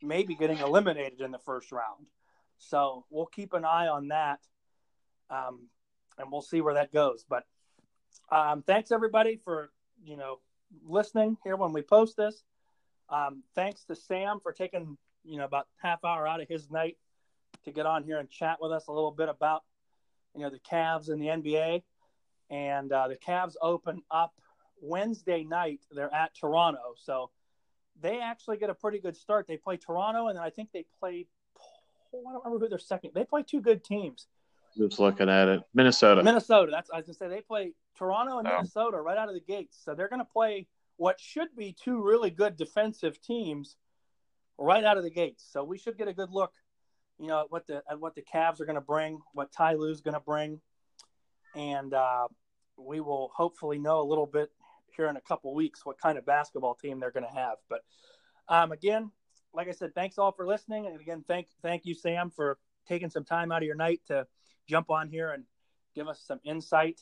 maybe 0.03 0.35
getting 0.35 0.59
eliminated 0.59 1.21
in 1.21 1.31
the 1.33 1.39
first 1.39 1.73
round. 1.73 2.07
So 2.59 3.05
we'll 3.11 3.27
keep 3.27 3.53
an 3.53 3.65
eye 3.65 3.89
on 3.89 4.09
that, 4.09 4.41
um, 5.31 5.69
and 6.19 6.31
we'll 6.31 6.43
see 6.43 6.61
where 6.61 6.75
that 6.75 6.93
goes. 6.93 7.25
But 7.29 7.45
um, 8.31 8.63
thanks 8.63 8.91
everybody 8.91 9.41
for 9.45 9.71
you 10.05 10.17
know 10.17 10.39
listening 10.87 11.37
here 11.45 11.57
when 11.57 11.73
we 11.73 11.83
post 11.83 12.17
this. 12.17 12.43
Um, 13.09 13.43
thanks 13.55 13.85
to 13.85 13.95
Sam 13.95 14.41
for 14.41 14.53
taking 14.53 14.97
you 15.25 15.39
know 15.39 15.45
about 15.45 15.69
half 15.83 16.05
hour 16.05 16.27
out 16.27 16.41
of 16.41 16.49
his 16.49 16.71
night 16.71 16.97
to 17.65 17.73
get 17.73 17.87
on 17.87 18.05
here 18.05 18.19
and 18.19 18.29
chat 18.29 18.59
with 18.61 18.73
us 18.73 18.89
a 18.89 18.93
little 18.93 19.11
bit 19.11 19.29
about 19.29 19.63
you 20.35 20.43
know 20.43 20.51
the 20.51 20.59
Cavs 20.59 21.09
and 21.09 21.21
the 21.21 21.27
NBA. 21.27 21.83
And 22.49 22.93
uh, 22.93 23.09
the 23.09 23.17
Cavs 23.17 23.55
open 23.61 24.03
up 24.11 24.35
Wednesday 24.81 25.43
night. 25.43 25.81
They're 25.91 26.15
at 26.15 26.35
Toronto, 26.35 26.95
so 26.97 27.31
they 28.01 28.21
actually 28.21 28.59
get 28.59 28.71
a 28.71 28.75
pretty 28.75 28.99
good 29.01 29.17
start. 29.17 29.47
They 29.49 29.57
play 29.57 29.77
Toronto, 29.77 30.29
and 30.29 30.37
then 30.37 30.45
I 30.45 30.51
think 30.51 30.71
they 30.73 30.85
play. 31.01 31.27
I 32.13 32.33
don't 32.33 32.45
remember 32.45 32.65
who 32.65 32.69
their 32.69 32.79
second. 32.79 33.11
They 33.15 33.25
play 33.25 33.43
two 33.43 33.61
good 33.61 33.85
teams. 33.85 34.27
Just 34.77 34.99
looking 34.99 35.29
at 35.29 35.49
it, 35.49 35.63
Minnesota. 35.75 36.23
Minnesota. 36.23 36.71
That's 36.71 36.91
I 36.91 36.97
was 36.97 37.07
gonna 37.07 37.15
say 37.15 37.29
they 37.29 37.41
play 37.41 37.73
Toronto 37.97 38.39
and 38.39 38.49
oh. 38.49 38.57
Minnesota 38.57 38.99
right 38.99 39.17
out 39.17 39.29
of 39.29 39.35
the 39.35 39.41
gates. 39.41 39.79
So 39.83 39.95
they're 39.95 40.09
gonna 40.09 40.25
play 40.25 40.67
what 40.97 41.21
should 41.21 41.55
be 41.57 41.75
two 41.83 42.03
really 42.03 42.31
good 42.31 42.57
defensive 42.57 43.21
teams 43.21 43.77
right 44.59 44.85
out 44.85 44.97
of 44.97 45.05
the 45.05 45.11
gates. 45.11 45.47
So 45.51 45.65
we 45.65 45.79
should 45.79 45.99
get 45.99 46.09
a 46.09 46.13
good 46.13 46.31
look, 46.31 46.53
you 47.19 47.27
know, 47.27 47.41
at 47.41 47.51
what 47.51 47.67
the 47.67 47.83
at 47.91 48.01
what 48.01 48.15
the 48.15 48.23
Cavs 48.23 48.61
are 48.61 48.67
going 48.67 48.77
to 48.77 48.81
bring, 48.81 49.21
what 49.33 49.53
Ty 49.53 49.75
Lue's 49.75 50.01
going 50.01 50.15
to 50.15 50.21
bring, 50.21 50.61
and 51.55 51.93
uh, 51.93 52.29
we 52.77 53.01
will 53.01 53.31
hopefully 53.35 53.79
know 53.79 54.01
a 54.01 54.09
little 54.09 54.27
bit 54.27 54.51
here 54.97 55.09
in 55.09 55.17
a 55.17 55.21
couple 55.21 55.55
weeks 55.55 55.85
what 55.85 56.01
kind 56.01 56.17
of 56.17 56.25
basketball 56.25 56.75
team 56.75 57.01
they're 57.01 57.11
going 57.11 57.27
to 57.27 57.39
have. 57.39 57.57
But 57.69 57.81
um, 58.49 58.73
again, 58.73 59.11
like 59.53 59.69
I 59.69 59.73
said, 59.73 59.95
thanks 59.95 60.19
all 60.19 60.33
for 60.33 60.47
listening, 60.47 60.87
and 60.87 60.99
again, 61.01 61.25
thank 61.27 61.49
thank 61.63 61.85
you, 61.85 61.95
Sam, 61.95 62.31
for 62.31 62.59
taking 62.89 63.11
some 63.11 63.25
time 63.25 63.53
out 63.53 63.63
of 63.63 63.67
your 63.67 63.77
night 63.77 64.01
to 64.07 64.27
jump 64.67 64.91
on 64.91 65.09
here 65.09 65.31
and 65.31 65.45
give 65.95 66.09
us 66.09 66.23
some 66.27 66.41
insight. 66.45 67.01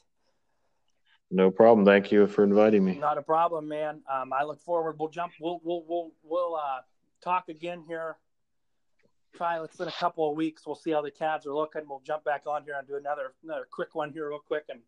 No 1.30 1.50
problem. 1.50 1.84
Thank 1.84 2.12
you 2.12 2.26
for 2.26 2.44
inviting 2.44 2.84
me. 2.84 2.94
Not 2.94 3.18
a 3.18 3.22
problem, 3.22 3.66
man. 3.66 4.02
Um, 4.12 4.32
I 4.32 4.44
look 4.44 4.60
forward. 4.60 4.96
We'll 4.98 5.08
jump. 5.08 5.32
We'll 5.40 5.60
we'll 5.64 5.84
we'll 5.88 6.12
we'll 6.22 6.54
uh, 6.54 6.80
talk 7.22 7.48
again 7.48 7.82
here. 7.88 8.16
Try 9.34 9.58
let's 9.58 9.80
in 9.80 9.88
a 9.88 9.92
couple 9.92 10.30
of 10.30 10.36
weeks. 10.36 10.64
We'll 10.64 10.76
see 10.76 10.92
how 10.92 11.02
the 11.02 11.10
Cavs 11.10 11.46
are 11.46 11.54
looking. 11.54 11.82
We'll 11.88 12.02
jump 12.06 12.24
back 12.24 12.42
on 12.46 12.62
here 12.62 12.76
and 12.78 12.86
do 12.86 12.96
another 12.96 13.34
another 13.42 13.66
quick 13.68 13.94
one 13.94 14.12
here, 14.12 14.28
real 14.28 14.38
quick, 14.38 14.64
and 14.68 14.80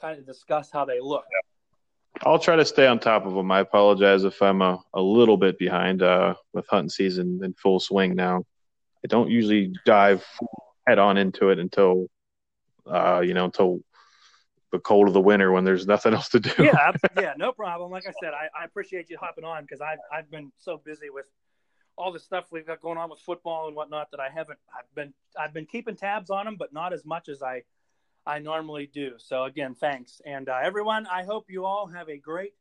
kind 0.00 0.18
of 0.18 0.26
discuss 0.26 0.70
how 0.70 0.84
they 0.84 1.00
look. 1.00 1.24
I'll 2.22 2.38
try 2.38 2.56
to 2.56 2.64
stay 2.64 2.86
on 2.86 2.98
top 2.98 3.24
of 3.26 3.34
them. 3.34 3.50
I 3.50 3.60
apologize 3.60 4.24
if 4.24 4.40
I'm 4.42 4.62
a, 4.62 4.80
a 4.92 5.00
little 5.00 5.36
bit 5.36 5.58
behind 5.58 6.02
uh, 6.02 6.34
with 6.52 6.66
hunting 6.68 6.90
season 6.90 7.40
in 7.42 7.54
full 7.54 7.80
swing 7.80 8.14
now. 8.14 8.44
I 9.04 9.08
don't 9.08 9.30
usually 9.30 9.72
dive 9.84 10.24
head 10.86 10.98
on 10.98 11.16
into 11.16 11.48
it 11.48 11.58
until 11.58 12.06
uh, 12.86 13.20
you 13.20 13.34
know 13.34 13.44
until 13.44 13.80
the 14.72 14.78
cold 14.80 15.06
of 15.06 15.14
the 15.14 15.20
winter 15.20 15.52
when 15.52 15.64
there's 15.64 15.86
nothing 15.86 16.14
else 16.18 16.28
to 16.30 16.40
do. 16.40 16.50
yeah, 16.58 16.92
yeah, 17.20 17.34
no 17.36 17.52
problem. 17.52 17.90
Like 17.90 18.06
I 18.06 18.12
said, 18.22 18.32
I, 18.34 18.48
I 18.60 18.64
appreciate 18.64 19.08
you 19.10 19.16
hopping 19.20 19.44
on 19.44 19.62
because 19.62 19.80
I've 19.80 19.98
I've 20.12 20.30
been 20.30 20.52
so 20.58 20.80
busy 20.84 21.10
with 21.10 21.26
all 21.96 22.12
the 22.12 22.18
stuff 22.18 22.46
we've 22.50 22.66
got 22.66 22.80
going 22.80 22.98
on 22.98 23.08
with 23.08 23.20
football 23.20 23.68
and 23.68 23.76
whatnot 23.76 24.10
that 24.10 24.20
I 24.20 24.28
haven't 24.28 24.58
I've 24.76 24.92
been 24.94 25.14
I've 25.38 25.54
been 25.54 25.66
keeping 25.66 25.96
tabs 25.96 26.30
on 26.30 26.44
them, 26.44 26.56
but 26.56 26.72
not 26.72 26.92
as 26.92 27.04
much 27.04 27.28
as 27.28 27.42
I 27.42 27.62
I 28.26 28.38
normally 28.38 28.90
do. 28.92 29.12
So 29.18 29.44
again, 29.44 29.74
thanks, 29.74 30.20
and 30.26 30.48
uh, 30.48 30.58
everyone. 30.62 31.06
I 31.06 31.24
hope 31.24 31.46
you 31.48 31.64
all 31.64 31.86
have 31.86 32.08
a 32.08 32.18
great 32.18 32.54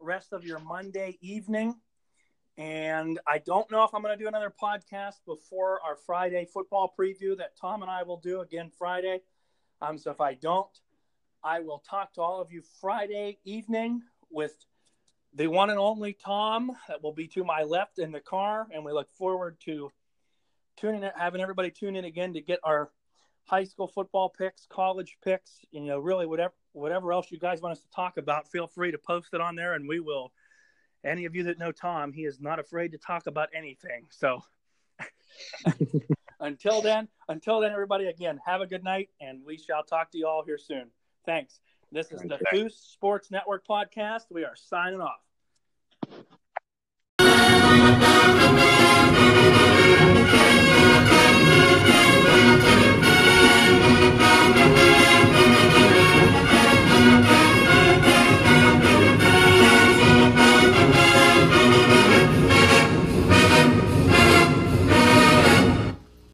rest 0.00 0.32
of 0.32 0.44
your 0.44 0.58
Monday 0.58 1.18
evening. 1.20 1.74
And 2.56 3.18
I 3.26 3.38
don't 3.38 3.68
know 3.70 3.82
if 3.82 3.92
I'm 3.94 4.02
going 4.02 4.16
to 4.16 4.22
do 4.22 4.28
another 4.28 4.52
podcast 4.62 5.16
before 5.26 5.80
our 5.84 5.96
Friday 5.96 6.46
football 6.52 6.94
preview 6.98 7.36
that 7.38 7.56
Tom 7.60 7.82
and 7.82 7.90
I 7.90 8.04
will 8.04 8.18
do 8.18 8.40
again 8.42 8.70
Friday. 8.78 9.22
Um, 9.84 9.98
so 9.98 10.10
if 10.10 10.20
I 10.20 10.34
don't, 10.34 10.70
I 11.42 11.60
will 11.60 11.82
talk 11.88 12.14
to 12.14 12.22
all 12.22 12.40
of 12.40 12.50
you 12.50 12.62
Friday 12.80 13.38
evening 13.44 14.02
with 14.30 14.54
the 15.34 15.46
one 15.46 15.68
and 15.68 15.78
only 15.78 16.14
Tom 16.14 16.72
that 16.88 17.02
will 17.02 17.12
be 17.12 17.26
to 17.28 17.44
my 17.44 17.62
left 17.62 17.98
in 17.98 18.10
the 18.12 18.20
car, 18.20 18.66
and 18.72 18.84
we 18.84 18.92
look 18.92 19.10
forward 19.10 19.58
to 19.64 19.90
tuning 20.78 21.02
in, 21.02 21.10
having 21.16 21.40
everybody 21.40 21.70
tune 21.70 21.96
in 21.96 22.04
again 22.04 22.32
to 22.32 22.40
get 22.40 22.60
our 22.62 22.90
high 23.44 23.64
school 23.64 23.86
football 23.86 24.30
picks, 24.30 24.66
college 24.70 25.18
picks, 25.22 25.60
you 25.70 25.82
know, 25.82 25.98
really 25.98 26.26
whatever 26.26 26.54
whatever 26.72 27.12
else 27.12 27.30
you 27.30 27.38
guys 27.38 27.60
want 27.60 27.72
us 27.72 27.82
to 27.82 27.90
talk 27.94 28.16
about. 28.16 28.50
Feel 28.50 28.66
free 28.66 28.90
to 28.90 28.98
post 28.98 29.34
it 29.34 29.40
on 29.40 29.54
there, 29.54 29.74
and 29.74 29.86
we 29.86 30.00
will. 30.00 30.32
Any 31.04 31.26
of 31.26 31.34
you 31.34 31.42
that 31.44 31.58
know 31.58 31.72
Tom, 31.72 32.14
he 32.14 32.24
is 32.24 32.40
not 32.40 32.58
afraid 32.58 32.92
to 32.92 32.98
talk 32.98 33.26
about 33.26 33.50
anything. 33.54 34.06
So 34.08 34.42
until 36.44 36.82
then, 36.82 37.08
until 37.28 37.60
then, 37.60 37.72
everybody, 37.72 38.06
again, 38.06 38.38
have 38.44 38.60
a 38.60 38.66
good 38.66 38.84
night, 38.84 39.08
and 39.20 39.44
we 39.44 39.56
shall 39.56 39.82
talk 39.82 40.10
to 40.12 40.18
you 40.18 40.26
all 40.26 40.44
here 40.44 40.58
soon. 40.58 40.90
Thanks. 41.24 41.60
This 41.90 42.12
is 42.12 42.20
the 42.20 42.38
Foose 42.52 42.74
Sports 42.74 43.30
Network 43.30 43.66
podcast. 43.66 44.24
We 44.30 44.44
are 44.44 44.54
signing 44.54 45.00
off. 45.00 45.20